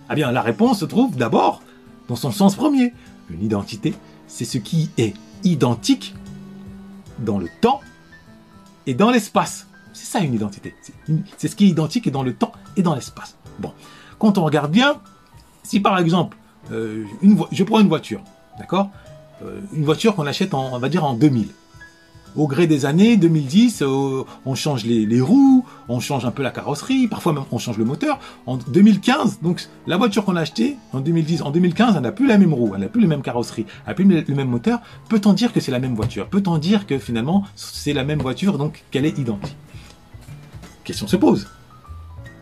Eh 0.10 0.16
bien, 0.16 0.32
la 0.32 0.42
réponse 0.42 0.80
se 0.80 0.86
trouve 0.86 1.18
d'abord 1.18 1.62
dans 2.08 2.16
son 2.16 2.32
sens 2.32 2.56
premier. 2.56 2.94
Une 3.30 3.44
identité, 3.44 3.94
c'est 4.28 4.46
ce 4.46 4.58
qui 4.58 4.90
est 4.98 5.14
identique 5.44 6.16
dans 7.20 7.38
le 7.38 7.50
temps 7.62 7.82
et 8.86 8.94
dans 8.94 9.12
l'espace. 9.12 9.67
C'est 9.98 10.06
ça 10.06 10.20
une 10.20 10.36
identité. 10.36 10.76
C'est 11.38 11.48
ce 11.48 11.56
qui 11.56 11.66
est 11.66 11.70
identique 11.70 12.12
dans 12.12 12.22
le 12.22 12.34
temps 12.34 12.52
et 12.76 12.84
dans 12.84 12.94
l'espace. 12.94 13.36
Bon, 13.58 13.74
quand 14.20 14.38
on 14.38 14.44
regarde 14.44 14.72
bien, 14.72 15.02
si 15.64 15.80
par 15.80 15.98
exemple, 15.98 16.38
euh, 16.72 17.04
je 17.52 17.64
prends 17.64 17.80
une 17.80 17.88
voiture, 17.88 18.22
d'accord? 18.60 18.92
Euh, 19.44 19.60
Une 19.74 19.86
voiture 19.86 20.16
qu'on 20.16 20.28
achète, 20.28 20.54
en, 20.54 20.74
on 20.74 20.78
va 20.78 20.90
dire 20.90 21.04
en 21.04 21.14
2000. 21.14 21.48
Au 22.36 22.48
gré 22.48 22.68
des 22.68 22.86
années, 22.86 23.18
2010, 23.18 23.82
euh, 23.82 24.24
on 24.46 24.54
change 24.54 24.86
les, 24.86 25.08
les, 25.08 25.20
roues, 25.20 25.66
on 25.90 26.00
change 26.00 26.26
un 26.26 26.32
peu 26.32 26.44
la 26.44 26.52
carrosserie, 26.52 27.08
parfois 27.08 27.34
même 27.34 27.46
on 27.52 27.58
change 27.58 27.80
le 27.80 27.86
moteur. 27.86 28.20
En 28.46 28.58
2015, 28.58 29.40
donc 29.42 29.68
la 29.88 29.98
voiture 29.98 30.26
qu'on 30.26 30.36
a 30.36 30.42
achetée 30.42 30.78
en 30.94 31.00
2010, 31.00 31.42
en 31.42 31.50
2015, 31.50 31.96
elle 31.96 32.04
n'a 32.04 32.12
plus 32.12 32.28
la 32.28 32.38
même 32.38 32.54
roue, 32.54 32.74
elle 32.76 32.82
n'a 32.82 32.90
plus 32.90 33.02
la 33.02 33.08
même 33.08 33.24
carrosserie, 33.24 33.66
elle 33.86 33.90
n'a 33.90 33.94
plus 33.96 34.06
le 34.06 34.36
même 34.36 34.50
moteur. 34.50 34.82
Peut-on 35.10 35.34
dire 35.34 35.52
que 35.52 35.60
c'est 35.60 35.72
la 35.72 35.80
même 35.80 35.96
voiture? 35.96 36.28
Peut-on 36.28 36.60
dire 36.60 36.86
que 36.86 37.00
finalement 37.00 37.44
c'est 37.56 37.94
la 37.94 38.04
même 38.04 38.20
voiture, 38.20 38.60
donc 38.60 38.84
qu'elle 38.92 39.06
est 39.06 39.18
identique? 39.18 39.58
Question 40.88 41.06
se 41.06 41.18
pose. 41.18 41.48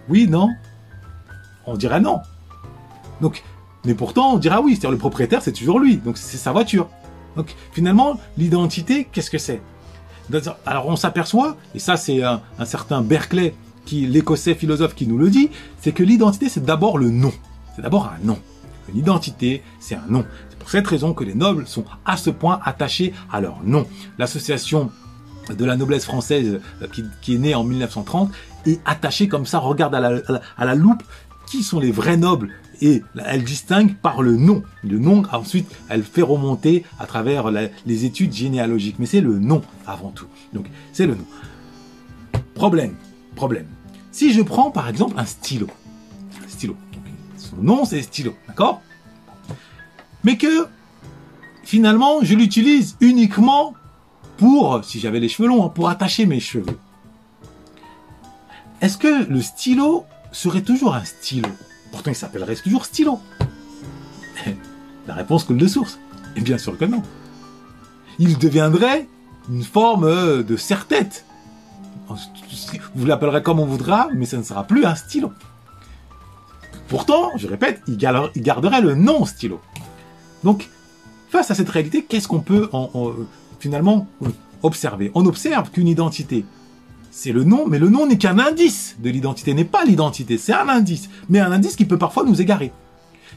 Oui, 0.07 0.27
non 0.29 0.49
On 1.65 1.75
dirait 1.75 1.99
non. 1.99 2.19
Donc, 3.19 3.43
mais 3.85 3.95
pourtant, 3.95 4.33
on 4.33 4.37
dira 4.37 4.61
oui, 4.61 4.71
c'est-à-dire 4.71 4.91
le 4.91 4.97
propriétaire, 4.97 5.41
c'est 5.41 5.51
toujours 5.51 5.79
lui, 5.79 5.97
donc 5.97 6.17
c'est 6.17 6.37
sa 6.37 6.51
voiture. 6.51 6.87
Donc 7.35 7.55
finalement, 7.73 8.19
l'identité, 8.37 9.07
qu'est-ce 9.11 9.31
que 9.31 9.39
c'est? 9.39 9.61
Alors 10.65 10.87
on 10.87 10.95
s'aperçoit, 10.95 11.57
et 11.75 11.79
ça 11.79 11.97
c'est 11.97 12.23
un, 12.23 12.41
certain 12.65 13.01
Berkeley 13.01 13.53
qui 13.85 14.07
l'écossais 14.07 14.55
philosophe 14.55 14.95
qui 14.95 15.05
nous 15.05 15.17
le 15.17 15.29
dit, 15.29 15.49
c'est 15.81 15.91
que 15.91 16.03
l'identité 16.03 16.49
c'est 16.49 16.63
d'abord 16.63 16.97
le 16.97 17.09
nom. 17.09 17.33
C'est 17.75 17.81
d'abord 17.81 18.07
un 18.07 18.25
nom. 18.25 18.39
Une 18.89 18.97
identité, 18.99 19.63
c'est 19.79 19.95
un 19.95 20.05
nom. 20.07 20.23
C'est 20.49 20.59
pour 20.59 20.69
cette 20.69 20.87
raison 20.87 21.13
que 21.13 21.23
les 21.23 21.35
nobles 21.35 21.67
sont 21.67 21.85
à 22.05 22.17
ce 22.17 22.29
point 22.29 22.59
attachés 22.63 23.13
à 23.31 23.41
leur 23.41 23.63
nom. 23.63 23.87
L'association 24.17 24.91
de 25.49 25.65
la 25.65 25.75
noblesse 25.77 26.05
française 26.05 26.59
euh, 26.81 26.87
qui, 27.21 27.35
est 27.35 27.37
née 27.37 27.55
en 27.55 27.63
1930 27.63 28.31
est 28.65 28.79
attachée 28.85 29.27
comme 29.27 29.45
ça, 29.45 29.59
regarde 29.59 29.93
à 29.93 29.99
la, 29.99 30.21
à 30.57 30.65
la 30.65 30.75
loupe 30.75 31.03
qui 31.47 31.63
sont 31.63 31.79
les 31.79 31.91
vrais 31.91 32.17
nobles? 32.17 32.51
Et 32.81 33.03
elle 33.25 33.43
distingue 33.43 33.95
par 33.95 34.21
le 34.21 34.35
nom. 34.35 34.61
Le 34.83 34.99
nom, 34.99 35.23
ensuite, 35.31 35.73
elle 35.87 36.03
fait 36.03 36.21
remonter 36.21 36.83
à 36.99 37.05
travers 37.05 37.49
les 37.49 38.05
études 38.05 38.33
généalogiques. 38.33 38.97
Mais 38.99 39.05
c'est 39.05 39.21
le 39.21 39.39
nom 39.39 39.61
avant 39.87 40.09
tout. 40.09 40.27
Donc, 40.51 40.65
c'est 40.91 41.07
le 41.07 41.15
nom. 41.15 41.25
Problème, 42.53 42.95
problème. 43.35 43.67
Si 44.11 44.33
je 44.33 44.41
prends 44.41 44.71
par 44.71 44.87
exemple 44.87 45.15
un 45.17 45.25
stylo, 45.25 45.67
un 46.41 46.47
stylo, 46.47 46.77
son 47.35 47.57
nom 47.57 47.83
c'est 47.83 48.01
stylo, 48.01 48.33
d'accord? 48.47 48.81
Mais 50.23 50.37
que 50.37 50.67
finalement 51.63 52.19
je 52.21 52.33
l'utilise 52.33 52.95
uniquement 53.01 53.73
pour, 54.37 54.83
si 54.83 54.99
j'avais 54.99 55.19
les 55.19 55.29
cheveux 55.29 55.47
longs, 55.47 55.65
hein, 55.65 55.69
pour 55.69 55.89
attacher 55.89 56.25
mes 56.25 56.39
cheveux. 56.39 56.77
Est-ce 58.81 58.97
que 58.97 59.25
le 59.29 59.41
stylo 59.41 60.05
serait 60.31 60.61
toujours 60.61 60.95
un 60.95 61.03
stylo? 61.03 61.49
Pourtant, 61.91 62.11
il 62.11 62.15
s'appellerait 62.15 62.55
toujours 62.55 62.85
stylo. 62.85 63.19
La 65.07 65.13
réponse 65.13 65.43
coule 65.43 65.57
de 65.57 65.67
source. 65.67 65.99
Bien 66.35 66.57
sûr 66.57 66.77
que 66.77 66.85
non. 66.85 67.01
Il 68.19 68.37
deviendrait 68.37 69.07
une 69.49 69.63
forme 69.63 70.43
de 70.43 70.57
serre-tête. 70.57 71.25
Vous 72.95 73.05
l'appellerez 73.05 73.41
comme 73.41 73.59
on 73.59 73.65
voudra, 73.65 74.09
mais 74.13 74.25
ça 74.25 74.37
ne 74.37 74.43
sera 74.43 74.65
plus 74.65 74.85
un 74.85 74.95
stylo. 74.95 75.31
Pourtant, 76.87 77.31
je 77.35 77.47
répète, 77.47 77.81
il 77.87 77.97
garderait 77.97 78.81
le 78.81 78.95
nom 78.95 79.25
stylo. 79.25 79.59
Donc, 80.43 80.69
face 81.29 81.49
à 81.49 81.55
cette 81.55 81.69
réalité, 81.69 82.03
qu'est-ce 82.03 82.27
qu'on 82.27 82.41
peut 82.41 82.69
finalement 83.59 84.07
observer 84.63 85.11
On 85.15 85.25
observe 85.25 85.69
qu'une 85.71 85.87
identité, 85.87 86.45
c'est 87.11 87.31
le 87.31 87.43
nom, 87.43 87.65
mais 87.67 87.79
le 87.79 87.89
nom 87.89 88.07
n'est 88.07 88.17
qu'un 88.17 88.39
indice 88.39 88.97
de 88.99 89.09
l'identité, 89.09 89.53
n'est 89.53 89.63
pas 89.63 89.85
l'identité, 89.85 90.37
c'est 90.37 90.53
un 90.53 90.67
indice, 90.67 91.09
mais 91.29 91.39
un 91.39 91.51
indice 91.51 91.75
qui 91.75 91.85
peut 91.85 91.97
parfois 91.97 92.23
nous 92.25 92.41
égarer. 92.41 92.71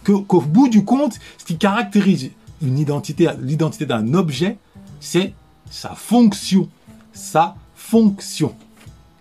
Qu'au 0.04 0.40
bout 0.40 0.68
du 0.68 0.84
compte, 0.84 1.18
ce 1.38 1.44
qui 1.44 1.58
caractérise 1.58 2.30
une 2.62 2.78
identité, 2.78 3.28
l'identité 3.40 3.86
d'un 3.86 4.14
objet, 4.14 4.56
c'est 5.00 5.34
sa 5.70 5.90
fonction. 5.90 6.68
Sa 7.12 7.56
fonction. 7.74 8.54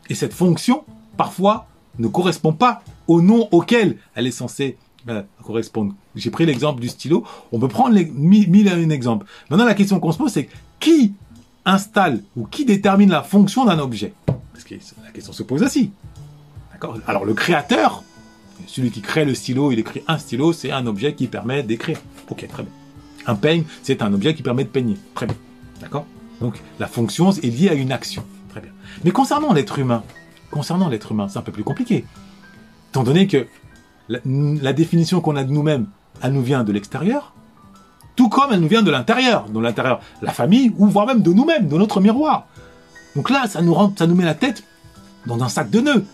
Et 0.10 0.16
cette 0.16 0.34
fonction, 0.34 0.84
parfois, 1.18 1.68
ne 2.00 2.08
correspond 2.08 2.54
pas 2.54 2.84
au 3.08 3.22
nom 3.22 3.48
auquel 3.52 3.98
elle 4.16 4.28
est 4.28 4.32
censée 4.32 4.78
euh, 5.10 5.24
correspondre. 5.44 5.94
J'ai 6.16 6.32
pris 6.32 6.46
l'exemple 6.46 6.82
du 6.82 6.90
stylo. 6.90 7.24
On 7.52 7.60
peut 7.60 7.68
prendre 7.68 7.96
les, 7.96 8.06
mille 8.06 8.68
et 8.68 8.72
un 8.72 8.90
exemples. 8.90 9.26
Maintenant, 9.50 9.66
la 9.66 9.74
question 9.74 10.00
qu'on 10.00 10.12
se 10.12 10.18
pose, 10.18 10.32
c'est 10.32 10.50
qui 10.80 11.14
installe 11.66 12.22
ou 12.36 12.46
qui 12.46 12.66
détermine 12.66 13.10
la 13.10 13.24
fonction 13.24 13.66
d'un 13.66 13.80
objet? 13.80 14.14
La 15.04 15.12
question 15.12 15.34
se 15.34 15.44
pose 15.44 15.64
ainsi. 15.64 15.92
D'accord? 16.74 16.98
Alors 17.08 17.24
le 17.24 17.34
créateur, 17.34 18.04
celui 18.66 18.92
qui 18.92 19.02
crée 19.02 19.24
le 19.24 19.34
stylo, 19.34 19.72
il 19.72 19.80
écrit 19.80 20.04
un 20.08 20.18
stylo, 20.18 20.52
c'est 20.52 20.72
un 20.72 20.86
objet 20.88 21.14
qui 21.16 21.28
permet 21.28 21.64
d'écrire. 21.64 22.00
Ok, 22.30 22.46
très 22.48 22.64
bien. 22.64 22.72
Un 23.26 23.36
peigne, 23.36 23.64
c'est 23.84 24.02
un 24.02 24.14
objet 24.14 24.36
qui 24.36 24.44
permet 24.44 24.64
de 24.64 24.70
peigner. 24.70 24.98
Très 25.16 25.26
bien. 25.26 25.36
D'accord? 25.82 26.06
Donc 26.42 26.62
la 26.80 26.88
fonction 26.88 27.32
est 27.32 27.48
liée 27.48 27.70
à 27.70 27.74
une 27.74 27.92
action. 27.92 28.24
Très 28.50 28.62
bien. 28.62 28.72
Mais 29.04 29.12
concernant 29.12 29.54
l'être 29.54 29.80
humain, 29.80 30.04
concernant 30.52 30.90
l'être 30.90 31.12
humain, 31.12 31.28
c'est 31.30 31.40
un 31.40 31.44
peu 31.44 31.52
plus 31.52 31.64
compliqué. 31.64 32.06
Étant 32.90 33.04
donné 33.04 33.28
que 33.28 33.48
la 34.10 34.74
définition 34.74 35.22
qu'on 35.22 35.36
a 35.36 35.44
de 35.44 35.52
nous-mêmes, 35.52 35.88
elle 36.22 36.34
nous 36.34 36.42
vient 36.42 36.64
de 36.64 36.72
l'extérieur, 36.72 37.34
tout 38.18 38.28
comme 38.28 38.52
elle 38.52 38.60
nous 38.60 38.68
vient 38.68 38.82
de 38.82 38.92
l'intérieur, 38.92 39.48
de 39.48 39.60
l'intérieur, 39.60 40.02
la 40.22 40.34
famille, 40.34 40.74
ou 40.78 40.88
voire 40.88 41.06
même 41.06 41.22
de 41.22 41.32
nous-mêmes, 41.32 41.70
de 41.70 41.78
notre 41.78 42.02
miroir. 42.02 42.48
Donc 43.16 43.30
là, 43.30 43.48
ça 43.48 43.62
nous, 43.62 43.74
rend, 43.74 43.94
ça 43.98 44.08
nous 44.08 44.16
met 44.16 44.26
la 44.26 44.34
tête 44.34 44.64
dans 45.26 45.42
un 45.42 45.48
sac 45.48 45.70
de 45.70 45.80
nœuds. 45.80 46.06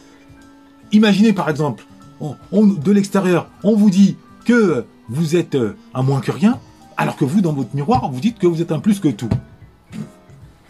Imaginez 0.92 1.34
par 1.34 1.50
exemple, 1.50 1.86
de 2.22 2.92
l'extérieur, 2.92 3.48
on 3.64 3.76
vous 3.76 3.90
dit 3.90 4.18
que 4.46 4.86
vous 5.10 5.36
êtes 5.36 5.56
euh, 5.56 5.76
un 5.94 6.04
moins 6.04 6.22
que 6.22 6.32
rien, 6.32 6.60
alors 6.98 7.16
que 7.16 7.26
vous, 7.26 7.42
dans 7.42 7.54
votre 7.54 7.74
miroir, 7.74 8.12
vous 8.12 8.20
dites 8.20 8.38
que 8.38 8.48
vous 8.48 8.62
êtes 8.62 8.72
un 8.72 8.80
plus 8.80 9.00
que 9.00 9.08
tout. 9.08 9.30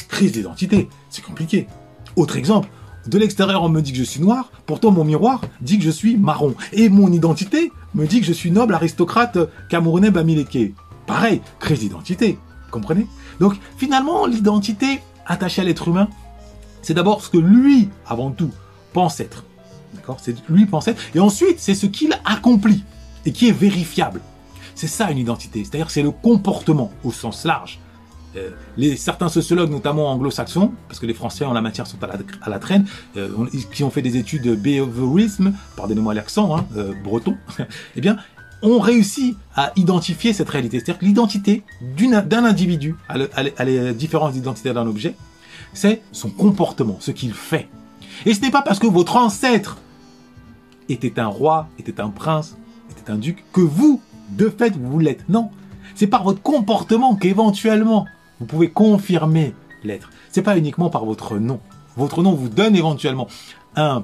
Crise 0.08 0.32
d'identité, 0.32 0.88
c'est 1.10 1.24
compliqué. 1.24 1.68
Autre 2.16 2.38
exemple, 2.38 2.70
de 3.08 3.18
l'extérieur, 3.18 3.64
on 3.64 3.70
me 3.70 3.82
dit 3.82 3.92
que 3.92 3.98
je 3.98 4.04
suis 4.04 4.22
noir, 4.22 4.52
pourtant 4.66 4.92
mon 4.92 5.04
miroir 5.04 5.42
dit 5.62 5.78
que 5.78 5.84
je 5.84 5.90
suis 5.90 6.16
marron. 6.16 6.56
Et 6.72 6.90
mon 6.90 7.12
identité 7.12 7.72
me 7.96 8.08
dit 8.08 8.22
que 8.22 8.26
je 8.26 8.32
suis 8.32 8.52
noble 8.52 8.74
aristocrate 8.74 9.38
camerounais 9.70 10.12
bamileke. 10.12 10.74
Pareil, 11.06 11.42
crise 11.60 11.80
d'identité, 11.80 12.40
comprenez? 12.72 13.08
Donc 13.40 13.56
finalement, 13.78 14.26
l'identité 14.26 15.02
attachée 15.26 15.62
à 15.62 15.66
l'être 15.66 15.88
humain, 15.88 16.10
c'est 16.82 16.94
d'abord 16.94 17.24
ce 17.24 17.30
que 17.30 17.38
lui, 17.38 17.90
avant 18.06 18.32
tout, 18.32 18.52
pense 18.94 19.20
être. 19.20 19.46
D'accord? 19.94 20.18
C'est 20.22 20.36
lui 20.50 20.66
pense 20.66 20.88
être. 20.88 21.02
Et 21.16 21.20
ensuite, 21.20 21.60
c'est 21.60 21.76
ce 21.76 21.86
qu'il 21.86 22.18
accomplit 22.26 22.84
et 23.26 23.32
qui 23.32 23.48
est 23.48 23.54
vérifiable. 23.54 24.22
C'est 24.76 24.88
ça 24.88 25.12
une 25.12 25.18
identité. 25.18 25.64
C'est-à-dire 25.64 25.90
c'est 25.90 26.02
le 26.02 26.12
comportement 26.12 26.92
au 27.04 27.12
sens 27.12 27.46
large. 27.46 27.80
Euh, 28.36 28.50
les, 28.78 28.98
certains 28.98 29.30
sociologues, 29.30 29.70
notamment 29.70 30.10
anglo-saxons, 30.10 30.74
parce 30.88 31.00
que 31.00 31.06
les 31.06 31.14
Français 31.14 31.46
en 31.46 31.54
la 31.54 31.62
matière 31.62 31.86
sont 31.86 31.98
à 32.04 32.50
la, 32.50 32.60
traîne, 32.60 32.86
euh, 33.16 33.30
qui 33.72 33.84
ont 33.84 33.92
fait 33.92 34.02
des 34.02 34.18
études 34.18 34.42
de 34.42 34.56
behaviorisme, 34.56 35.54
pardonnez-moi 35.76 36.16
l'accent, 36.16 36.56
hein, 36.58 36.66
euh, 36.76 36.94
breton, 37.04 37.38
eh 37.96 38.02
bien, 38.02 38.18
ont 38.64 38.80
réussi 38.80 39.38
à 39.56 39.72
identifier 39.76 40.34
cette 40.34 40.50
réalité. 40.50 40.80
C'est-à-dire 40.80 41.00
que 41.00 41.06
l'identité 41.06 41.64
d'un 41.82 42.46
individu, 42.46 42.96
à, 43.08 43.66
les 43.66 43.94
différences 43.94 44.34
d'identité 44.34 44.74
d'un 44.74 44.88
objet, 44.88 45.16
c'est 45.74 46.02
son 46.12 46.30
comportement, 46.30 46.98
ce 47.00 47.12
qu'il 47.12 47.34
fait. 47.34 47.68
Et 48.26 48.34
ce 48.34 48.42
n'est 48.42 48.52
pas 48.52 48.62
parce 48.62 48.80
que 48.80 48.88
votre 48.88 49.18
ancêtre 49.18 49.78
était 50.90 51.20
un 51.20 51.28
roi, 51.28 51.68
était 51.78 52.00
un 52.00 52.10
prince, 52.10 52.56
était 52.92 53.12
un 53.12 53.18
duc, 53.18 53.44
que 53.52 53.62
vous, 53.62 54.02
de 54.30 54.50
fait, 54.50 54.74
vous 54.76 55.00
l'êtes. 55.00 55.28
Non. 55.30 55.50
C'est 55.96 56.08
par 56.08 56.24
votre 56.24 56.42
comportement 56.42 57.16
qu'éventuellement, 57.16 58.06
vous 58.40 58.46
pouvez 58.46 58.70
confirmer 58.70 59.54
l'être. 59.84 60.10
C'est 60.32 60.42
pas 60.42 60.58
uniquement 60.58 60.90
par 60.90 61.06
votre 61.06 61.38
nom. 61.38 61.60
Votre 61.98 62.24
nom 62.24 62.34
vous 62.34 62.50
donne 62.50 62.76
éventuellement 62.76 63.28
un 63.76 64.04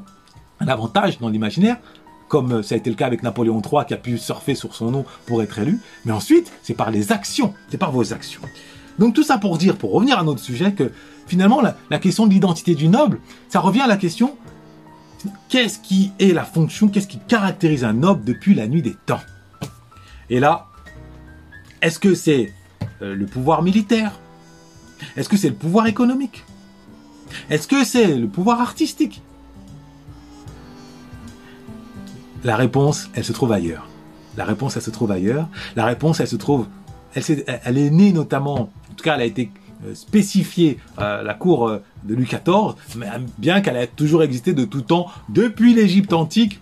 avantage 0.60 1.20
dans 1.20 1.30
l'imaginaire, 1.30 1.78
comme 2.30 2.64
ça 2.64 2.76
a 2.76 2.78
été 2.78 2.90
le 2.90 2.96
cas 2.96 3.08
avec 3.08 3.24
Napoléon 3.24 3.62
III 3.62 3.86
qui 3.86 3.94
a 3.94 3.98
pu 3.98 4.18
surfer 4.18 4.56
sur 4.56 4.74
son 4.74 4.92
nom 4.92 5.06
pour 5.26 5.44
être 5.44 5.60
élu. 5.60 5.80
Mais 6.06 6.14
ensuite, 6.14 6.54
c'est 6.64 6.76
par 6.76 6.92
les 6.92 7.12
actions, 7.12 7.54
c'est 7.70 7.78
par 7.78 7.92
vos 7.92 8.14
actions. 8.14 8.42
Donc 9.00 9.16
tout 9.16 9.24
ça 9.24 9.38
pour 9.38 9.58
dire, 9.58 9.78
pour 9.78 9.92
revenir 9.92 10.20
à 10.20 10.24
notre 10.24 10.40
sujet, 10.40 10.74
que 10.74 10.92
finalement 11.26 11.62
la, 11.62 12.00
question 12.00 12.28
de 12.28 12.34
l'identité 12.34 12.76
du 12.76 12.88
noble, 12.88 13.20
ça 13.50 13.60
revient 13.60 13.82
à 13.82 13.88
la 13.88 13.98
question 13.98 14.38
qu'est-ce 15.50 15.80
qui 15.80 16.12
est 16.20 16.34
la 16.34 16.46
fonction, 16.46 16.88
qu'est-ce 16.88 17.08
qui 17.08 17.20
caractérise 17.20 17.84
un 17.84 17.94
noble 17.94 18.24
depuis 18.24 18.54
la 18.54 18.68
nuit 18.68 18.82
des 18.82 18.96
temps? 19.06 19.20
Et 20.30 20.40
là, 20.40 20.68
est-ce 21.82 22.00
que 22.00 22.14
c'est 22.14 22.54
euh, 23.02 23.16
le 23.16 23.26
pouvoir 23.26 23.64
militaire? 23.64 24.20
Est-ce 25.18 25.30
que 25.30 25.38
c'est 25.38 25.50
le 25.50 25.56
pouvoir 25.56 25.88
économique? 25.88 26.44
Est-ce 27.50 27.68
que 27.68 27.84
c'est 27.84 28.16
le 28.16 28.28
pouvoir 28.28 28.62
artistique? 28.62 29.22
La 32.44 32.56
réponse, 32.56 33.10
elle 33.16 33.24
se 33.24 33.34
trouve 33.34 33.52
ailleurs. 33.52 33.88
La 34.38 34.46
réponse, 34.46 34.78
elle 34.78 34.82
se 34.82 34.92
trouve 34.92 35.12
ailleurs. 35.12 35.48
La 35.76 35.86
réponse, 35.86 36.20
elle 36.20 36.28
se 36.28 36.36
trouve, 36.36 36.68
elle, 37.14 37.78
est 37.78 37.90
née 37.90 38.14
notamment 38.14 38.70
tout 39.00 39.04
cas, 39.04 39.16
elle 39.16 39.22
a 39.22 39.26
été 39.26 39.50
euh, 39.86 39.96
spécifiée 39.96 40.78
à 40.98 41.24
la 41.24 41.34
cour 41.34 41.70
euh, 41.70 41.82
de 42.04 42.16
Louis 42.16 42.26
XIV, 42.26 42.76
bien 43.38 43.62
qu'elle 43.62 43.78
ait 43.78 43.88
toujours 43.88 44.24
existé 44.24 44.54
de 44.54 44.66
tout 44.66 44.82
temps, 44.82 45.08
depuis 45.30 45.74
l'Égypte 45.74 46.12
antique, 46.12 46.60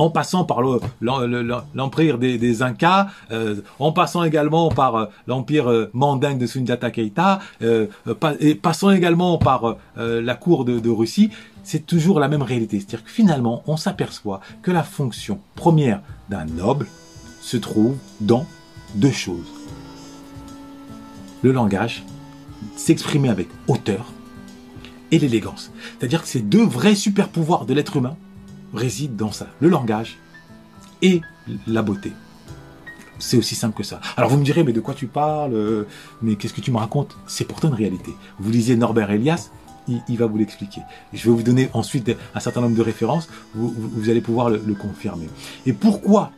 en 0.00 0.10
passant 0.10 0.44
par 0.44 0.60
l'empire 1.00 2.18
des, 2.18 2.62
Incas, 2.62 3.08
euh, 3.30 3.56
en 3.78 3.92
passant 3.92 4.24
également 4.24 4.68
par 4.70 5.08
l'empire 5.26 5.88
mandingue 5.92 6.38
de 6.38 6.46
Sundiata 6.46 6.90
Keita, 6.90 7.40
et 8.40 8.54
passant 8.54 8.90
également 8.90 9.38
par 9.38 9.76
la 9.96 10.34
cour 10.34 10.64
de, 10.64 10.78
de 10.80 10.90
Russie, 10.90 11.30
c'est 11.62 11.86
toujours 11.86 12.18
la 12.18 12.28
même 12.28 12.42
réalité. 12.42 12.78
C'est-à-dire 12.78 13.04
que 13.04 13.10
finalement, 13.10 13.62
on 13.66 13.76
s'aperçoit 13.76 14.40
que 14.62 14.70
la 14.70 14.82
fonction 14.82 15.38
première 15.54 16.00
d'un 16.28 16.44
noble 16.44 16.86
se 17.40 17.56
trouve 17.56 17.96
dans 18.20 18.46
deux 18.94 19.12
choses 19.12 19.60
le 21.42 21.52
langage, 21.52 22.04
s'exprimer 22.76 23.28
avec 23.28 23.48
hauteur 23.68 24.12
et 25.10 25.18
l'élégance. 25.18 25.72
C'est-à-dire 25.98 26.22
que 26.22 26.28
ces 26.28 26.40
deux 26.40 26.64
vrais 26.64 26.94
super 26.94 27.28
pouvoirs 27.28 27.66
de 27.66 27.74
l'être 27.74 27.96
humain 27.96 28.16
résident 28.74 29.14
dans 29.16 29.32
ça, 29.32 29.48
le 29.60 29.68
langage 29.68 30.18
et 31.02 31.20
la 31.66 31.82
beauté. 31.82 32.12
C'est 33.18 33.36
aussi 33.36 33.54
simple 33.54 33.76
que 33.76 33.82
ça. 33.82 34.00
Alors 34.16 34.30
vous 34.30 34.38
me 34.38 34.44
direz, 34.44 34.64
mais 34.64 34.72
de 34.72 34.80
quoi 34.80 34.94
tu 34.94 35.06
parles 35.06 35.86
Mais 36.22 36.36
qu'est-ce 36.36 36.54
que 36.54 36.62
tu 36.62 36.70
me 36.70 36.78
racontes? 36.78 37.16
C'est 37.26 37.44
pourtant 37.44 37.68
une 37.68 37.74
réalité. 37.74 38.12
Vous 38.38 38.50
lisez 38.50 38.76
Norbert 38.76 39.10
Elias, 39.10 39.50
il, 40.08 40.16
va 40.16 40.26
vous 40.26 40.38
l'expliquer. 40.38 40.82
Je 41.12 41.24
vais 41.28 41.34
vous 41.34 41.42
donner 41.42 41.68
ensuite 41.72 42.16
un 42.34 42.40
certain 42.40 42.60
nombre 42.60 42.76
de 42.76 42.82
références, 42.82 43.28
vous, 43.54 43.72
vous 43.76 44.10
allez 44.10 44.20
pouvoir 44.20 44.50
le, 44.50 44.74
confirmer. 44.74 45.28
Et 45.66 45.72
pourquoi 45.72 46.30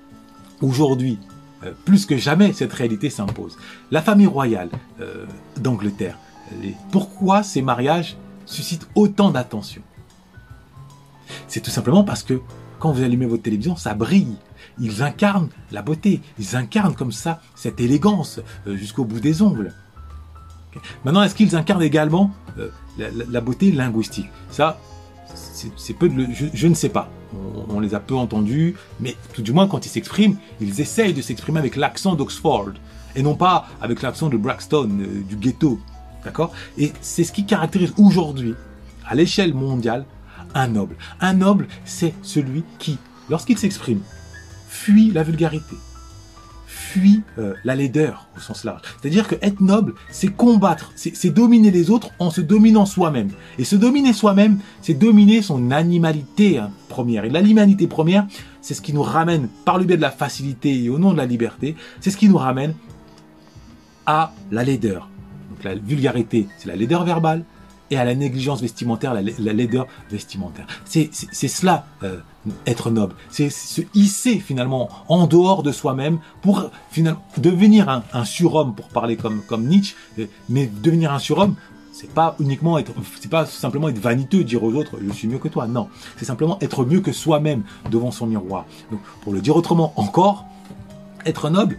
aujourd'hui, 0.61 1.19
euh, 1.65 1.73
plus 1.85 2.07
que 2.07 2.17
jamais, 2.17 2.53
cette 2.53 2.73
réalité 2.73 3.11
s'impose? 3.11 3.59
La 3.91 4.03
famille 4.03 4.27
royale 4.27 4.71
euh, 5.01 5.27
d'Angleterre, 5.61 6.19
pourquoi 6.91 7.43
ces 7.43 7.63
mariages 7.63 8.17
suscitent 8.47 8.89
autant 8.95 9.31
d'attention? 9.31 9.83
C'est 11.49 11.61
tout 11.61 11.71
simplement 11.71 12.05
parce 12.05 12.23
que 12.23 12.41
quand 12.79 12.93
vous 12.93 13.03
allumez 13.03 13.27
votre 13.27 13.43
télévision, 13.43 13.77
ça 13.77 13.95
brille. 13.95 14.37
Ils 14.81 15.03
incarnent 15.03 15.49
la 15.71 15.83
beauté, 15.83 16.21
ils 16.39 16.57
incarnent 16.57 16.95
comme 16.95 17.13
ça 17.13 17.41
cette 17.55 17.81
élégance 17.81 18.41
euh, 18.67 18.77
jusqu'au 18.77 19.05
bout 19.05 19.21
des 19.21 19.43
ongles. 19.43 19.73
Maintenant, 21.05 21.23
est-ce 21.23 21.35
qu'ils 21.35 21.55
incarnent 21.55 21.83
également 21.83 22.33
euh, 22.59 22.71
la, 22.99 23.41
beauté 23.41 23.71
linguistique? 23.71 24.31
Ça, 24.51 24.81
c'est 25.77 25.95
peu 25.95 26.09
de 26.09 26.27
je, 26.33 26.67
ne 26.67 26.75
sais 26.75 26.89
pas. 26.89 27.09
On, 27.69 27.79
les 27.81 27.95
a 27.95 28.01
peu 28.01 28.15
entendus, 28.15 28.75
mais 29.01 29.17
tout 29.33 29.43
du 29.43 29.53
moins 29.53 29.69
quand 29.69 29.87
ils 29.87 29.89
s'expriment, 29.89 30.37
ils 30.61 30.81
essayent 30.81 31.15
de 31.15 31.23
s'exprimer 31.23 31.59
avec 31.59 31.77
l'accent 31.77 32.15
d'Oxford 32.15 32.73
et 33.15 33.23
non 33.23 33.35
pas 33.35 33.67
avec 33.81 34.03
l'accent 34.03 34.29
de 34.29 34.37
Braxton, 34.37 34.91
euh, 35.01 35.23
du 35.29 35.37
ghetto. 35.37 35.79
D'accord? 36.25 36.53
Et 36.79 36.93
c'est 37.01 37.25
ce 37.25 37.33
qui 37.33 37.45
caractérise 37.45 37.93
aujourd'hui, 37.97 38.55
à 39.07 39.15
l'échelle 39.15 39.55
mondiale, 39.55 40.05
un 40.55 40.69
noble. 40.69 40.97
Un 41.21 41.35
noble, 41.35 41.67
c'est 41.85 42.15
celui 42.23 42.65
qui, 42.79 42.99
lorsqu'il 43.29 43.59
s'exprime, 43.59 44.01
fuit 44.69 45.11
la 45.11 45.23
vulgarité, 45.23 45.77
fuit 46.67 47.23
euh, 47.39 47.55
la 47.65 47.75
laideur 47.75 48.29
au 48.37 48.41
sens 48.41 48.65
large. 48.65 48.83
C'est-à-dire 49.01 49.29
que 49.29 49.37
être 49.43 49.61
noble, 49.61 49.95
c'est 50.11 50.29
combattre, 50.29 50.93
c'est 50.97 51.31
dominer 51.31 51.71
les 51.71 51.91
autres 51.91 52.11
en 52.19 52.31
se 52.31 52.41
dominant 52.41 52.87
soi-même. 52.87 53.31
Et 53.59 53.65
se 53.65 53.77
dominer 53.77 54.13
soi-même, 54.13 54.59
c'est 54.81 54.95
dominer 54.95 55.43
son 55.43 55.71
animalité 55.71 56.59
hein, 56.59 56.71
première. 56.89 57.25
Et 57.25 57.31
l'animalité 57.31 57.87
première, 57.87 58.27
c'est 58.61 58.75
ce 58.75 58.83
qui 58.83 58.93
nous 58.93 59.03
ramène, 59.03 59.49
par 59.65 59.79
le 59.79 59.85
biais 59.85 59.97
de 59.97 60.03
la 60.03 60.11
facilité 60.11 60.85
et 60.85 60.89
au 60.89 60.99
nom 60.99 61.13
de 61.13 61.19
la 61.19 61.27
liberté, 61.27 61.77
c'est 62.01 62.11
ce 62.11 62.17
qui 62.17 62.29
nous 62.29 62.39
ramène 62.39 62.75
à 64.07 64.33
la 64.51 64.65
laideur. 64.65 65.09
Donc 65.51 65.65
la 65.65 65.75
vulgarité, 65.75 66.49
c'est 66.59 66.69
la 66.69 66.77
laideur 66.77 67.05
verbale, 67.05 67.45
et 67.93 67.99
à 67.99 68.05
la 68.05 68.15
négligence 68.15 68.63
vestimentaire, 68.63 69.13
la, 69.13 69.53
laideur 69.53 69.87
vestimentaire. 70.11 70.67
C'est 70.87 71.13
cela, 71.13 71.85
euh, 72.03 72.21
être 72.67 72.91
noble. 72.91 73.15
C'est 73.29 73.51
se 73.51 73.83
hisser 73.95 74.41
finalement 74.41 74.89
en 75.09 75.27
dehors 75.27 75.63
de 75.63 75.73
soi-même 75.73 76.19
pour 76.41 76.71
finalement 76.91 77.23
devenir 77.37 78.03
un, 78.13 78.25
surhomme, 78.25 78.75
pour 78.75 78.89
parler 78.89 79.17
comme, 79.17 79.43
comme 79.43 79.67
Nietzsche, 79.67 79.95
euh, 80.19 80.27
mais 80.49 80.71
devenir 80.83 81.13
un 81.13 81.19
surhomme, 81.19 81.55
c'est 81.93 82.11
pas 82.11 82.35
uniquement 82.41 82.79
être, 82.79 82.93
c'est 83.21 83.31
pas 83.31 83.45
simplement 83.45 83.91
être 83.91 83.99
vaniteux, 83.99 84.43
dire 84.43 84.65
aux 84.65 84.73
autres 84.73 84.97
je 85.07 85.13
suis 85.13 85.29
mieux 85.29 85.39
que 85.39 85.49
toi. 85.49 85.67
Non, 85.67 85.89
c'est 86.17 86.25
simplement 86.25 86.57
être 86.63 86.87
mieux 86.87 87.03
que 87.03 87.13
soi-même 87.13 87.63
devant 87.91 88.11
son 88.11 88.27
miroir. 88.27 88.65
Donc, 88.91 89.01
pour 89.21 89.35
le 89.35 89.43
dire 89.43 89.55
autrement 89.55 89.93
encore, 89.97 90.47
être 91.27 91.51
noble, 91.51 91.77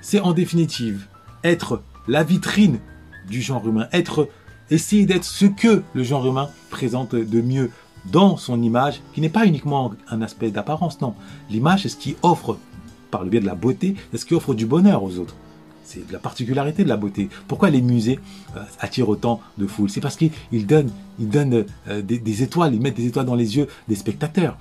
c'est 0.00 0.20
en 0.20 0.32
définitive 0.32 1.08
être 1.42 1.82
la 2.06 2.22
vitrine 2.22 2.78
du 3.28 3.42
genre 3.42 3.66
humain, 3.66 3.88
être 3.92 4.28
essayer 4.70 5.06
d'être 5.06 5.24
ce 5.24 5.46
que 5.46 5.82
le 5.94 6.02
genre 6.02 6.26
humain 6.26 6.48
présente 6.70 7.14
de 7.14 7.40
mieux 7.40 7.70
dans 8.06 8.36
son 8.36 8.62
image, 8.62 9.00
qui 9.12 9.20
n'est 9.20 9.28
pas 9.28 9.46
uniquement 9.46 9.92
un 10.08 10.22
aspect 10.22 10.50
d'apparence, 10.50 11.00
non. 11.00 11.14
L'image, 11.50 11.82
c'est 11.82 11.88
ce 11.88 11.96
qui 11.96 12.16
offre, 12.22 12.58
par 13.10 13.24
le 13.24 13.30
biais 13.30 13.40
de 13.40 13.46
la 13.46 13.54
beauté, 13.54 13.94
c'est 14.10 14.18
ce 14.18 14.24
qui 14.24 14.34
offre 14.34 14.54
du 14.54 14.66
bonheur 14.66 15.02
aux 15.02 15.18
autres. 15.18 15.34
C'est 15.84 16.10
la 16.12 16.20
particularité 16.20 16.84
de 16.84 16.88
la 16.88 16.96
beauté. 16.96 17.28
Pourquoi 17.48 17.68
les 17.68 17.82
musées 17.82 18.20
euh, 18.56 18.60
attirent 18.78 19.08
autant 19.08 19.40
de 19.58 19.66
foule 19.66 19.90
C'est 19.90 20.00
parce 20.00 20.16
qu'ils 20.16 20.66
donnent, 20.66 20.92
ils 21.18 21.28
donnent 21.28 21.64
euh, 21.88 22.00
des, 22.00 22.42
étoiles, 22.44 22.74
ils 22.74 22.80
mettent 22.80 22.94
des 22.94 23.06
étoiles 23.06 23.26
dans 23.26 23.34
les 23.34 23.56
yeux 23.56 23.66
des 23.88 23.96
spectateurs. 23.96 24.56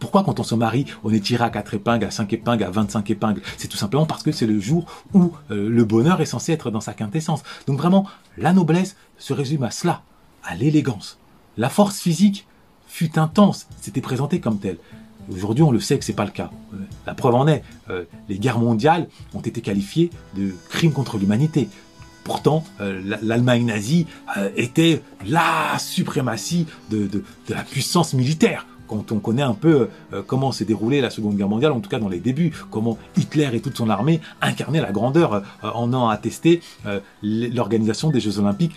Pourquoi 0.00 0.24
quand 0.24 0.40
on 0.40 0.42
se 0.42 0.54
marie, 0.54 0.86
on 1.02 1.12
est 1.12 1.20
tiré 1.20 1.44
à 1.44 1.50
4 1.50 1.74
épingles, 1.74 2.04
à 2.04 2.10
5 2.10 2.32
épingles, 2.32 2.64
à 2.64 2.70
25 2.70 3.10
épingles? 3.10 3.42
C'est 3.56 3.68
tout 3.68 3.76
simplement 3.76 4.06
parce 4.06 4.22
que 4.22 4.32
c'est 4.32 4.46
le 4.46 4.60
jour 4.60 4.86
où 5.12 5.32
euh, 5.50 5.68
le 5.68 5.84
bonheur 5.84 6.20
est 6.20 6.26
censé 6.26 6.52
être 6.52 6.70
dans 6.70 6.80
sa 6.80 6.94
quintessence. 6.94 7.42
Donc 7.66 7.78
vraiment, 7.78 8.06
la 8.38 8.52
noblesse 8.52 8.96
se 9.18 9.32
résume 9.32 9.62
à 9.62 9.70
cela, 9.70 10.02
à 10.42 10.54
l'élégance. 10.54 11.18
La 11.56 11.68
force 11.68 12.00
physique 12.00 12.46
fut 12.86 13.18
intense, 13.18 13.66
c'était 13.80 14.00
présenté 14.00 14.40
comme 14.40 14.58
tel. 14.58 14.78
Aujourd'hui, 15.32 15.64
on 15.64 15.70
le 15.70 15.80
sait 15.80 15.98
que 15.98 16.04
c'est 16.04 16.12
pas 16.12 16.26
le 16.26 16.30
cas. 16.30 16.50
Euh, 16.74 16.76
la 17.06 17.14
preuve 17.14 17.34
en 17.34 17.48
est, 17.48 17.62
euh, 17.88 18.04
les 18.28 18.38
guerres 18.38 18.58
mondiales 18.58 19.08
ont 19.32 19.40
été 19.40 19.60
qualifiées 19.62 20.10
de 20.36 20.54
crimes 20.68 20.92
contre 20.92 21.16
l'humanité. 21.16 21.68
Pourtant, 22.24 22.64
l'Allemagne 22.80 23.66
nazie 23.66 24.06
était 24.56 25.02
la 25.26 25.78
suprématie 25.78 26.66
de 26.88 27.22
la 27.50 27.62
puissance 27.62 28.14
militaire 28.14 28.64
quand 28.86 29.12
on 29.12 29.18
connaît 29.18 29.42
un 29.42 29.54
peu 29.54 29.88
euh, 30.12 30.22
comment 30.26 30.52
s'est 30.52 30.64
déroulée 30.64 31.00
la 31.00 31.10
Seconde 31.10 31.36
Guerre 31.36 31.48
mondiale, 31.48 31.72
en 31.72 31.80
tout 31.80 31.90
cas 31.90 31.98
dans 31.98 32.08
les 32.08 32.20
débuts, 32.20 32.52
comment 32.70 32.98
Hitler 33.16 33.48
et 33.52 33.60
toute 33.60 33.76
son 33.76 33.90
armée 33.90 34.20
incarnaient 34.40 34.80
la 34.80 34.92
grandeur 34.92 35.34
euh, 35.34 35.40
en 35.62 35.92
ayant 35.92 36.08
attesté 36.08 36.60
euh, 36.86 37.00
l'organisation 37.22 38.10
des 38.10 38.20
Jeux 38.20 38.38
Olympiques 38.38 38.76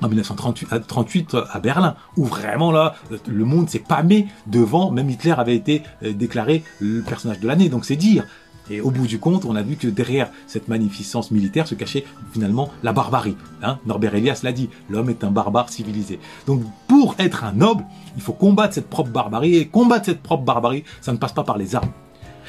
en 0.00 0.08
1938 0.08 1.36
à 1.50 1.58
Berlin, 1.58 1.96
où 2.16 2.24
vraiment 2.24 2.70
là, 2.70 2.94
le 3.26 3.44
monde 3.44 3.68
s'est 3.68 3.80
pâmé 3.80 4.28
devant, 4.46 4.92
même 4.92 5.10
Hitler 5.10 5.34
avait 5.36 5.56
été 5.56 5.82
déclaré 6.02 6.62
le 6.78 7.02
personnage 7.02 7.40
de 7.40 7.48
l'année, 7.48 7.68
donc 7.68 7.84
c'est 7.84 7.96
dire. 7.96 8.24
Et 8.70 8.80
au 8.80 8.90
bout 8.90 9.06
du 9.06 9.18
compte, 9.18 9.44
on 9.44 9.56
a 9.56 9.62
vu 9.62 9.76
que 9.76 9.88
derrière 9.88 10.30
cette 10.46 10.68
magnificence 10.68 11.30
militaire 11.30 11.66
se 11.66 11.74
cachait 11.74 12.04
finalement 12.32 12.70
la 12.82 12.92
barbarie. 12.92 13.36
Hein 13.62 13.78
Norbert 13.86 14.14
Elias 14.14 14.40
l'a 14.42 14.52
dit, 14.52 14.68
l'homme 14.90 15.10
est 15.10 15.24
un 15.24 15.30
barbare 15.30 15.68
civilisé. 15.70 16.18
Donc 16.46 16.62
pour 16.86 17.14
être 17.18 17.44
un 17.44 17.52
noble, 17.52 17.84
il 18.16 18.22
faut 18.22 18.32
combattre 18.32 18.74
cette 18.74 18.88
propre 18.88 19.10
barbarie. 19.10 19.56
Et 19.56 19.68
combattre 19.68 20.06
cette 20.06 20.22
propre 20.22 20.44
barbarie, 20.44 20.84
ça 21.00 21.12
ne 21.12 21.18
passe 21.18 21.32
pas 21.32 21.44
par 21.44 21.58
les 21.58 21.74
armes. 21.74 21.90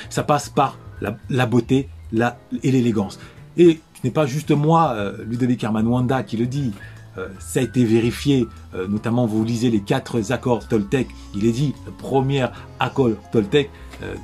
Ça 0.09 0.23
passe 0.23 0.49
par 0.49 0.77
la, 1.01 1.45
beauté 1.45 1.89
la, 2.11 2.37
et 2.63 2.71
l'élégance. 2.71 3.19
Et 3.57 3.79
ce 3.93 4.07
n'est 4.07 4.11
pas 4.11 4.25
juste 4.25 4.51
moi, 4.51 4.93
euh, 4.93 5.23
Ludovic 5.25 5.63
Herman 5.63 5.87
Wanda, 5.87 6.23
qui 6.23 6.37
le 6.37 6.45
dit. 6.45 6.71
Euh, 7.17 7.27
ça 7.39 7.59
a 7.59 7.63
été 7.63 7.83
vérifié, 7.83 8.47
euh, 8.75 8.87
notamment 8.87 9.25
vous 9.25 9.43
lisez 9.43 9.71
les 9.71 9.81
quatre 9.81 10.31
accords 10.31 10.67
Toltec, 10.67 11.07
il 11.35 11.45
est 11.45 11.51
dit, 11.51 11.73
le 11.87 11.91
premier 11.91 12.45
accord 12.79 13.09
Toltec, 13.31 13.71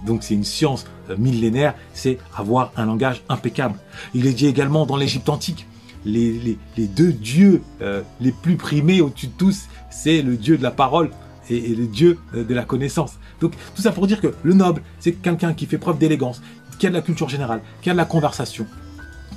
donc 0.05 0.23
c'est 0.23 0.33
une 0.33 0.43
science 0.43 0.85
euh, 1.09 1.15
millénaire, 1.17 1.75
c'est 1.93 2.17
avoir 2.35 2.71
un 2.77 2.85
langage 2.85 3.21
impeccable. 3.29 3.75
Il 4.13 4.27
est 4.27 4.33
dit 4.33 4.47
également 4.47 4.85
dans 4.85 4.97
l'Égypte 4.97 5.29
antique, 5.29 5.67
les, 6.05 6.57
deux 6.77 7.11
dieux 7.11 7.61
euh, 7.81 8.01
les 8.21 8.31
plus 8.31 8.57
primés 8.57 9.01
au-dessus 9.01 9.27
de 9.27 9.33
tous, 9.37 9.65
c'est 9.89 10.21
le 10.21 10.37
dieu 10.37 10.57
de 10.57 10.63
la 10.63 10.71
parole 10.71 11.09
et, 11.49 11.75
le 11.75 11.87
dieu 11.87 12.17
de 12.33 12.53
la 12.53 12.63
connaissance. 12.63 13.13
Donc 13.39 13.53
tout 13.75 13.81
ça 13.81 13.91
pour 13.91 14.07
dire 14.07 14.21
que 14.21 14.33
le 14.43 14.53
noble, 14.53 14.81
c'est 14.99 15.13
quelqu'un 15.13 15.53
qui 15.53 15.65
fait 15.65 15.77
preuve 15.77 15.97
d'élégance, 15.97 16.41
qui 16.79 16.87
a 16.87 16.89
de 16.89 16.95
la 16.95 17.01
culture 17.01 17.29
générale, 17.29 17.61
qui 17.81 17.89
a 17.89 17.93
de 17.93 17.97
la 17.97 18.05
conversation, 18.05 18.67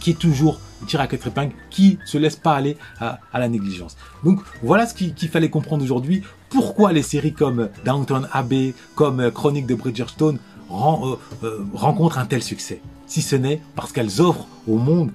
qui 0.00 0.10
est 0.10 0.18
toujours 0.18 0.60
tiré 0.86 1.02
à 1.02 1.06
quatre 1.06 1.26
épingles, 1.26 1.54
qui 1.70 1.98
se 2.04 2.18
laisse 2.18 2.36
pas 2.36 2.54
aller 2.54 2.76
à, 3.00 3.18
la 3.34 3.48
négligence. 3.48 3.96
Donc 4.24 4.40
voilà 4.62 4.86
ce 4.86 4.94
qu'il 4.94 5.28
fallait 5.28 5.50
comprendre 5.50 5.82
aujourd'hui. 5.82 6.22
Pourquoi 6.50 6.92
les 6.92 7.02
séries 7.02 7.34
comme 7.34 7.68
Downton 7.84 8.28
Abbey, 8.32 8.74
comme 8.94 9.30
Chronique 9.30 9.66
de 9.66 9.74
Bridgerstone 9.74 10.38
euh, 10.70 11.16
euh, 11.44 11.64
rencontrent 11.74 12.18
un 12.18 12.26
tel 12.26 12.42
succès? 12.42 12.80
Si 13.06 13.22
ce 13.22 13.36
n'est 13.36 13.60
parce 13.74 13.92
qu'elles 13.92 14.20
offrent 14.20 14.46
au 14.66 14.78
monde 14.78 15.10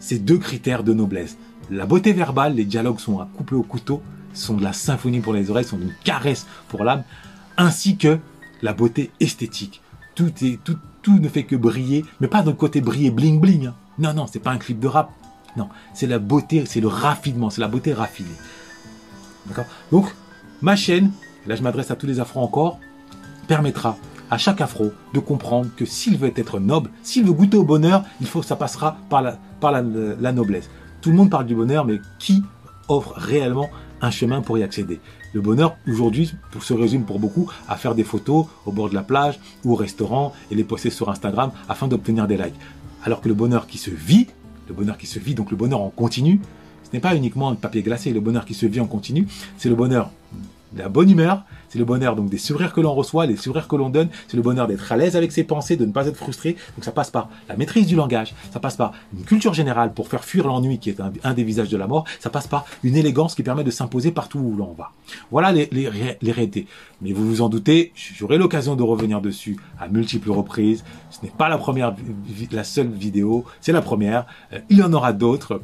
ces 0.00 0.18
deux 0.18 0.38
critères 0.38 0.84
de 0.84 0.92
noblesse. 0.92 1.36
La 1.70 1.86
beauté 1.86 2.12
verbale, 2.12 2.54
les 2.54 2.64
dialogues 2.64 3.00
sont 3.00 3.18
à 3.18 3.28
couper 3.36 3.54
au 3.54 3.62
couteau, 3.62 4.02
sont 4.34 4.54
de 4.54 4.62
la 4.62 4.72
symphonie 4.72 5.20
pour 5.20 5.32
les 5.32 5.50
oreilles, 5.50 5.64
sont 5.64 5.80
une 5.80 5.94
caresse 6.04 6.46
pour 6.68 6.84
l'âme, 6.84 7.02
ainsi 7.56 7.96
que 7.96 8.18
la 8.62 8.72
beauté 8.72 9.10
esthétique. 9.20 9.82
Tout, 10.14 10.32
est, 10.42 10.62
tout, 10.62 10.78
tout 11.02 11.18
ne 11.18 11.28
fait 11.28 11.44
que 11.44 11.56
briller, 11.56 12.04
mais 12.20 12.28
pas 12.28 12.42
d'un 12.42 12.52
côté 12.52 12.80
briller 12.80 13.10
bling 13.10 13.40
bling. 13.40 13.66
Hein. 13.66 13.74
Non, 13.98 14.14
non, 14.14 14.26
c'est 14.26 14.38
pas 14.38 14.50
un 14.50 14.58
clip 14.58 14.78
de 14.78 14.86
rap. 14.86 15.10
Non, 15.56 15.68
c'est 15.94 16.06
la 16.06 16.18
beauté, 16.18 16.64
c'est 16.66 16.80
le 16.80 16.88
raffinement, 16.88 17.50
c'est 17.50 17.62
la 17.62 17.68
beauté 17.68 17.94
raffinée. 17.94 18.28
D'accord? 19.46 19.66
Donc, 19.90 20.14
ma 20.66 20.74
chaîne, 20.74 21.12
là 21.46 21.54
je 21.54 21.62
m'adresse 21.62 21.92
à 21.92 21.94
tous 21.94 22.08
les 22.08 22.18
afros 22.18 22.40
encore, 22.40 22.80
permettra 23.46 23.96
à 24.32 24.36
chaque 24.36 24.60
afro 24.60 24.90
de 25.14 25.20
comprendre 25.20 25.68
que 25.76 25.84
s'il 25.84 26.18
veut 26.18 26.32
être 26.34 26.58
noble, 26.58 26.90
s'il 27.04 27.24
veut 27.24 27.32
goûter 27.32 27.56
au 27.56 27.62
bonheur, 27.62 28.02
il 28.20 28.26
faut 28.26 28.40
que 28.40 28.46
ça 28.46 28.56
passera 28.56 28.96
par 29.08 29.22
la, 29.22 30.32
noblesse. 30.32 30.68
Tout 31.02 31.10
le 31.10 31.16
monde 31.16 31.30
parle 31.30 31.46
du 31.46 31.54
bonheur, 31.54 31.84
mais 31.84 32.00
qui 32.18 32.42
offre 32.88 33.14
réellement 33.16 33.70
un 34.00 34.10
chemin 34.10 34.42
pour 34.42 34.58
y 34.58 34.64
accéder? 34.64 34.98
Le 35.32 35.40
bonheur, 35.40 35.76
aujourd'hui, 35.86 36.34
se 36.60 36.74
résume 36.74 37.04
pour 37.04 37.20
beaucoup 37.20 37.48
à 37.68 37.76
faire 37.76 37.94
des 37.94 38.02
photos 38.02 38.46
au 38.64 38.72
bord 38.72 38.90
de 38.90 38.94
la 38.96 39.04
plage 39.04 39.38
ou 39.64 39.74
au 39.74 39.76
restaurant 39.76 40.32
et 40.50 40.56
les 40.56 40.64
poster 40.64 40.90
sur 40.90 41.08
Instagram 41.10 41.52
afin 41.68 41.86
d'obtenir 41.86 42.26
des 42.26 42.38
likes. 42.38 42.58
Alors 43.04 43.20
que 43.20 43.28
le 43.28 43.34
bonheur 43.34 43.68
qui 43.68 43.78
se 43.78 43.90
vit, 43.90 44.26
le 44.66 44.74
bonheur 44.74 44.98
qui 44.98 45.06
se 45.06 45.20
vit, 45.20 45.36
donc 45.36 45.52
le 45.52 45.56
bonheur 45.56 45.80
en 45.80 45.90
continu, 45.90 46.40
ce 46.82 46.90
n'est 46.92 47.00
pas 47.00 47.14
uniquement 47.14 47.50
un 47.50 47.54
papier 47.54 47.82
glacé. 47.82 48.12
Le 48.12 48.20
bonheur 48.20 48.44
qui 48.44 48.54
se 48.54 48.66
vit 48.66 48.80
en 48.80 48.86
continu, 48.86 49.28
c'est 49.58 49.68
le 49.68 49.76
bonheur 49.76 50.10
la 50.74 50.88
bonne 50.88 51.10
humeur, 51.10 51.44
c'est 51.68 51.78
le 51.78 51.84
bonheur 51.84 52.16
donc 52.16 52.28
des 52.28 52.38
sourires 52.38 52.72
que 52.72 52.80
l'on 52.80 52.94
reçoit, 52.94 53.26
les 53.26 53.36
sourires 53.36 53.68
que 53.68 53.76
l'on 53.76 53.88
donne, 53.88 54.08
c'est 54.28 54.36
le 54.36 54.42
bonheur 54.42 54.66
d'être 54.66 54.90
à 54.90 54.96
l'aise 54.96 55.16
avec 55.16 55.32
ses 55.32 55.44
pensées, 55.44 55.76
de 55.76 55.84
ne 55.84 55.92
pas 55.92 56.06
être 56.06 56.16
frustré. 56.16 56.56
Donc 56.76 56.84
ça 56.84 56.92
passe 56.92 57.10
par 57.10 57.28
la 57.48 57.56
maîtrise 57.56 57.86
du 57.86 57.96
langage, 57.96 58.34
ça 58.52 58.60
passe 58.60 58.76
par 58.76 58.92
une 59.16 59.24
culture 59.24 59.54
générale 59.54 59.92
pour 59.92 60.08
faire 60.08 60.24
fuir 60.24 60.46
l'ennui 60.46 60.78
qui 60.78 60.90
est 60.90 61.00
un, 61.22 61.34
des 61.34 61.44
visages 61.44 61.68
de 61.68 61.76
la 61.76 61.86
mort, 61.86 62.04
ça 62.20 62.30
passe 62.30 62.46
par 62.46 62.66
une 62.82 62.96
élégance 62.96 63.34
qui 63.34 63.42
permet 63.42 63.64
de 63.64 63.70
s'imposer 63.70 64.10
partout 64.10 64.38
où 64.38 64.56
l'on 64.56 64.72
va. 64.72 64.92
Voilà 65.30 65.52
les, 65.52 65.68
les, 65.70 66.32
réalités. 66.32 66.66
Mais 67.00 67.12
vous 67.12 67.26
vous 67.26 67.42
en 67.42 67.48
doutez, 67.48 67.92
j'aurai 67.94 68.38
l'occasion 68.38 68.74
de 68.76 68.82
revenir 68.82 69.20
dessus 69.20 69.56
à 69.78 69.88
multiples 69.88 70.30
reprises. 70.30 70.84
Ce 71.10 71.24
n'est 71.24 71.32
pas 71.32 71.48
la 71.48 71.58
première, 71.58 71.94
la 72.50 72.64
seule 72.64 72.88
vidéo, 72.88 73.44
c'est 73.60 73.72
la 73.72 73.82
première. 73.82 74.26
Euh, 74.52 74.58
il 74.68 74.78
y 74.78 74.82
en 74.82 74.92
aura 74.92 75.12
d'autres 75.12 75.60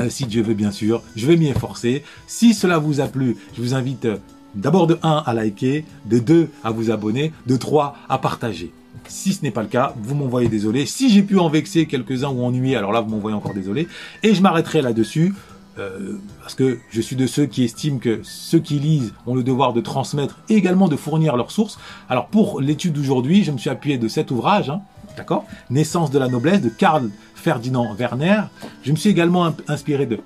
euh, 0.00 0.08
si 0.08 0.26
Dieu 0.26 0.42
veut 0.42 0.54
bien 0.54 0.70
sûr, 0.70 1.02
je 1.16 1.26
vais 1.26 1.36
m'y 1.36 1.48
efforcer. 1.48 2.02
Si 2.26 2.54
cela 2.54 2.78
vous 2.78 3.00
a 3.00 3.06
plu, 3.06 3.36
je 3.54 3.60
vous 3.60 3.74
invite 3.74 4.06
euh, 4.06 4.16
d'abord 4.54 4.86
de 4.86 4.98
1 5.02 5.22
à 5.26 5.34
liker, 5.34 5.84
de 6.06 6.18
2 6.18 6.48
à 6.64 6.70
vous 6.70 6.90
abonner, 6.90 7.32
de 7.46 7.56
3 7.56 7.96
à 8.08 8.18
partager. 8.18 8.72
Si 9.08 9.32
ce 9.32 9.42
n'est 9.42 9.50
pas 9.50 9.62
le 9.62 9.68
cas, 9.68 9.94
vous 10.02 10.14
m'envoyez 10.14 10.48
désolé. 10.48 10.86
Si 10.86 11.10
j'ai 11.10 11.22
pu 11.22 11.38
en 11.38 11.48
vexer 11.48 11.86
quelques-uns 11.86 12.30
ou 12.30 12.44
ennuyer, 12.44 12.76
alors 12.76 12.92
là, 12.92 13.00
vous 13.00 13.10
m'envoyez 13.10 13.36
encore 13.36 13.54
désolé. 13.54 13.88
Et 14.22 14.34
je 14.34 14.42
m'arrêterai 14.42 14.82
là-dessus. 14.82 15.34
Euh, 15.78 16.18
parce 16.42 16.54
que 16.54 16.80
je 16.90 17.00
suis 17.00 17.16
de 17.16 17.26
ceux 17.26 17.46
qui 17.46 17.64
estiment 17.64 17.98
que 17.98 18.20
ceux 18.24 18.58
qui 18.58 18.78
lisent 18.78 19.14
ont 19.26 19.34
le 19.34 19.42
devoir 19.42 19.72
de 19.72 19.80
transmettre 19.80 20.38
et 20.50 20.54
également 20.54 20.86
de 20.86 20.96
fournir 20.96 21.34
leurs 21.34 21.50
sources. 21.50 21.78
Alors 22.10 22.26
pour 22.26 22.60
l'étude 22.60 22.92
d'aujourd'hui, 22.92 23.42
je 23.42 23.52
me 23.52 23.56
suis 23.56 23.70
appuyé 23.70 23.96
de 23.96 24.06
cet 24.06 24.30
ouvrage, 24.30 24.68
hein, 24.68 24.82
d'accord? 25.16 25.46
Naissance 25.70 26.10
de 26.10 26.18
la 26.18 26.28
noblesse 26.28 26.60
de 26.60 26.68
Karl 26.68 27.08
Ferdinand 27.34 27.94
Werner. 27.94 28.42
Je 28.82 28.92
me 28.92 28.96
suis 28.96 29.08
également 29.08 29.50
inspiré 29.66 30.04
de 30.04 30.18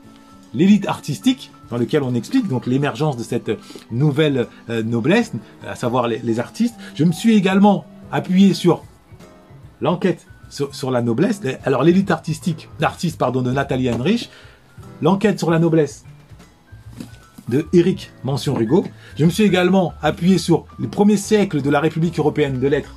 l'élite 0.52 0.88
artistique 0.88 1.52
dans 1.70 1.76
lequel 1.76 2.02
on 2.02 2.14
explique 2.14 2.48
donc 2.48 2.66
l'émergence 2.66 3.16
de 3.16 3.22
cette 3.22 3.50
nouvelle 3.90 4.46
euh, 4.70 4.83
noblesse, 4.83 5.33
à 5.66 5.74
savoir 5.74 6.09
les, 6.09 6.40
artistes. 6.40 6.74
Je 6.94 7.05
me 7.05 7.12
suis 7.12 7.35
également 7.35 7.85
appuyé 8.12 8.55
sur 8.55 8.83
l'enquête 9.81 10.26
sur, 10.48 10.90
la 10.90 11.02
noblesse. 11.02 11.40
Alors 11.64 11.83
l'élite 11.83 12.11
artistique, 12.11 12.68
d'artiste 12.79 13.18
pardon 13.18 13.42
de 13.42 13.50
Nathalie 13.50 13.88
Heinrich, 13.88 14.31
l'enquête 15.02 15.38
sur 15.38 15.50
la 15.50 15.59
noblesse 15.59 16.05
de 17.48 17.66
Eric 17.72 18.11
Mention 18.24 18.55
Rigaud. 18.55 18.85
Je 19.18 19.24
me 19.24 19.31
suis 19.31 19.44
également 19.44 19.94
appuyé 20.02 20.38
sur 20.38 20.66
les 20.79 20.88
premiers 20.88 21.16
siècles 21.16 21.62
de 21.62 21.70
la 21.70 21.81
République 21.81 22.18
européenne 22.18 22.61
de 22.61 22.68
lettres, 22.68 22.94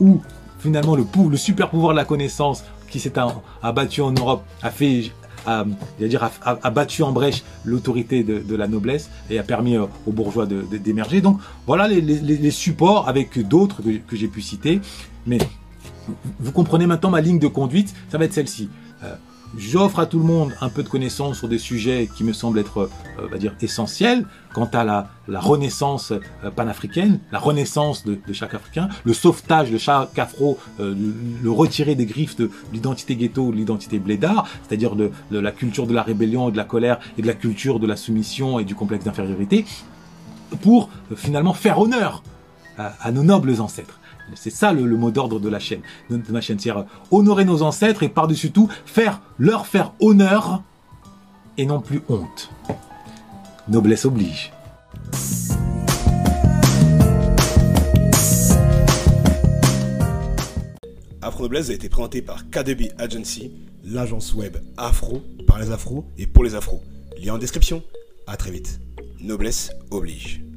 où 0.00 0.20
finalement 0.58 0.96
le, 0.96 1.06
le 1.30 1.36
super 1.36 1.70
pouvoir 1.70 1.92
de 1.92 1.96
la 1.96 2.04
connaissance 2.04 2.64
qui 2.90 3.00
s'est 3.00 3.14
abattu 3.62 4.00
en 4.00 4.12
Europe 4.12 4.42
a 4.62 4.70
fait 4.70 5.12
a, 5.48 5.64
dire, 6.00 6.30
a, 6.42 6.70
battu 6.70 7.02
en 7.02 7.12
brèche 7.12 7.42
l'autorité 7.64 8.22
de, 8.22 8.54
la 8.56 8.68
noblesse 8.68 9.10
et 9.30 9.38
a 9.38 9.42
permis 9.42 9.76
euh, 9.76 9.86
aux 10.06 10.12
bourgeois 10.12 10.46
d'émerger. 10.46 11.20
Donc 11.20 11.38
voilà 11.66 11.88
les, 11.88 12.50
supports 12.50 13.08
avec 13.08 13.46
d'autres 13.46 13.82
que, 13.82 14.16
j'ai 14.16 14.28
pu 14.28 14.40
citer. 14.40 14.80
Mais 15.26 15.38
vous 16.40 16.52
comprenez 16.52 16.86
maintenant 16.86 17.10
ma 17.10 17.20
ligne 17.20 17.38
de 17.38 17.48
conduite, 17.48 17.94
ça 18.10 18.18
va 18.18 18.24
être 18.24 18.32
celle-ci. 18.32 18.68
Euh, 19.04 19.14
J'offre 19.56 19.98
à 20.00 20.06
tout 20.06 20.18
le 20.18 20.24
monde 20.24 20.52
un 20.60 20.68
peu 20.68 20.82
de 20.82 20.88
connaissances 20.88 21.38
sur 21.38 21.48
des 21.48 21.58
sujets 21.58 22.08
qui 22.14 22.22
me 22.22 22.32
semblent 22.32 22.58
être, 22.58 22.90
euh, 23.18 23.26
va 23.30 23.38
dire, 23.38 23.54
essentiels 23.62 24.26
quant 24.52 24.66
à 24.66 24.84
la, 24.84 25.08
renaissance 25.28 26.12
euh, 26.12 26.50
panafricaine, 26.50 27.20
la 27.32 27.38
renaissance 27.38 28.04
de, 28.04 28.18
chaque 28.32 28.54
Africain, 28.54 28.88
le 29.04 29.14
sauvetage 29.14 29.70
de 29.70 29.78
chaque 29.78 30.18
Afro, 30.18 30.58
euh, 30.80 30.94
le, 31.42 31.50
retirer 31.50 31.94
des 31.94 32.04
griffes 32.04 32.36
de 32.36 32.50
l'identité 32.72 33.16
ghetto, 33.16 33.50
de 33.50 33.56
l'identité 33.56 33.98
blédard, 33.98 34.46
c'est-à-dire 34.66 34.96
de, 34.96 35.10
la 35.30 35.52
culture 35.52 35.86
de 35.86 35.94
la 35.94 36.02
rébellion 36.02 36.50
et 36.50 36.52
de 36.52 36.56
la 36.58 36.64
colère 36.64 36.98
et 37.16 37.22
de 37.22 37.26
la 37.26 37.34
culture 37.34 37.80
de 37.80 37.86
la 37.86 37.96
soumission 37.96 38.58
et 38.58 38.64
du 38.64 38.74
complexe 38.74 39.04
d'infériorité, 39.04 39.64
pour 40.60 40.90
finalement 41.16 41.54
faire 41.54 41.78
honneur 41.78 42.22
à 42.76 43.10
nos 43.10 43.24
nobles 43.24 43.60
ancêtres. 43.60 43.97
C'est 44.34 44.50
ça 44.50 44.72
le, 44.72 44.84
mot 44.96 45.10
d'ordre 45.10 45.40
de 45.40 45.48
la 45.48 45.58
chaîne, 45.58 45.80
de, 46.10 46.20
ma 46.30 46.40
chaîne. 46.40 46.58
C'est 46.58 46.72
honorer 47.10 47.44
nos 47.44 47.62
ancêtres 47.62 48.02
et 48.02 48.08
par-dessus 48.08 48.50
tout, 48.50 48.68
faire 48.86 49.20
leur 49.38 49.66
faire 49.66 49.92
honneur 50.00 50.62
et 51.56 51.66
non 51.66 51.80
plus 51.80 52.02
honte. 52.08 52.50
Noblesse 53.68 54.04
oblige. 54.04 54.52
Afro 61.20 61.42
Noblesse 61.42 61.70
a 61.70 61.74
été 61.74 61.88
présenté 61.88 62.22
par 62.22 62.48
KDB 62.48 62.92
Agency, 62.96 63.52
l'agence 63.84 64.32
web 64.34 64.56
afro 64.76 65.22
par 65.46 65.58
les 65.58 65.70
afros 65.70 66.06
et 66.16 66.26
pour 66.26 66.44
les 66.44 66.54
afros. 66.54 66.82
Lien 67.22 67.34
en 67.34 67.38
description. 67.38 67.82
À 68.26 68.36
très 68.36 68.50
vite. 68.50 68.80
Noblesse 69.20 69.70
oblige. 69.90 70.47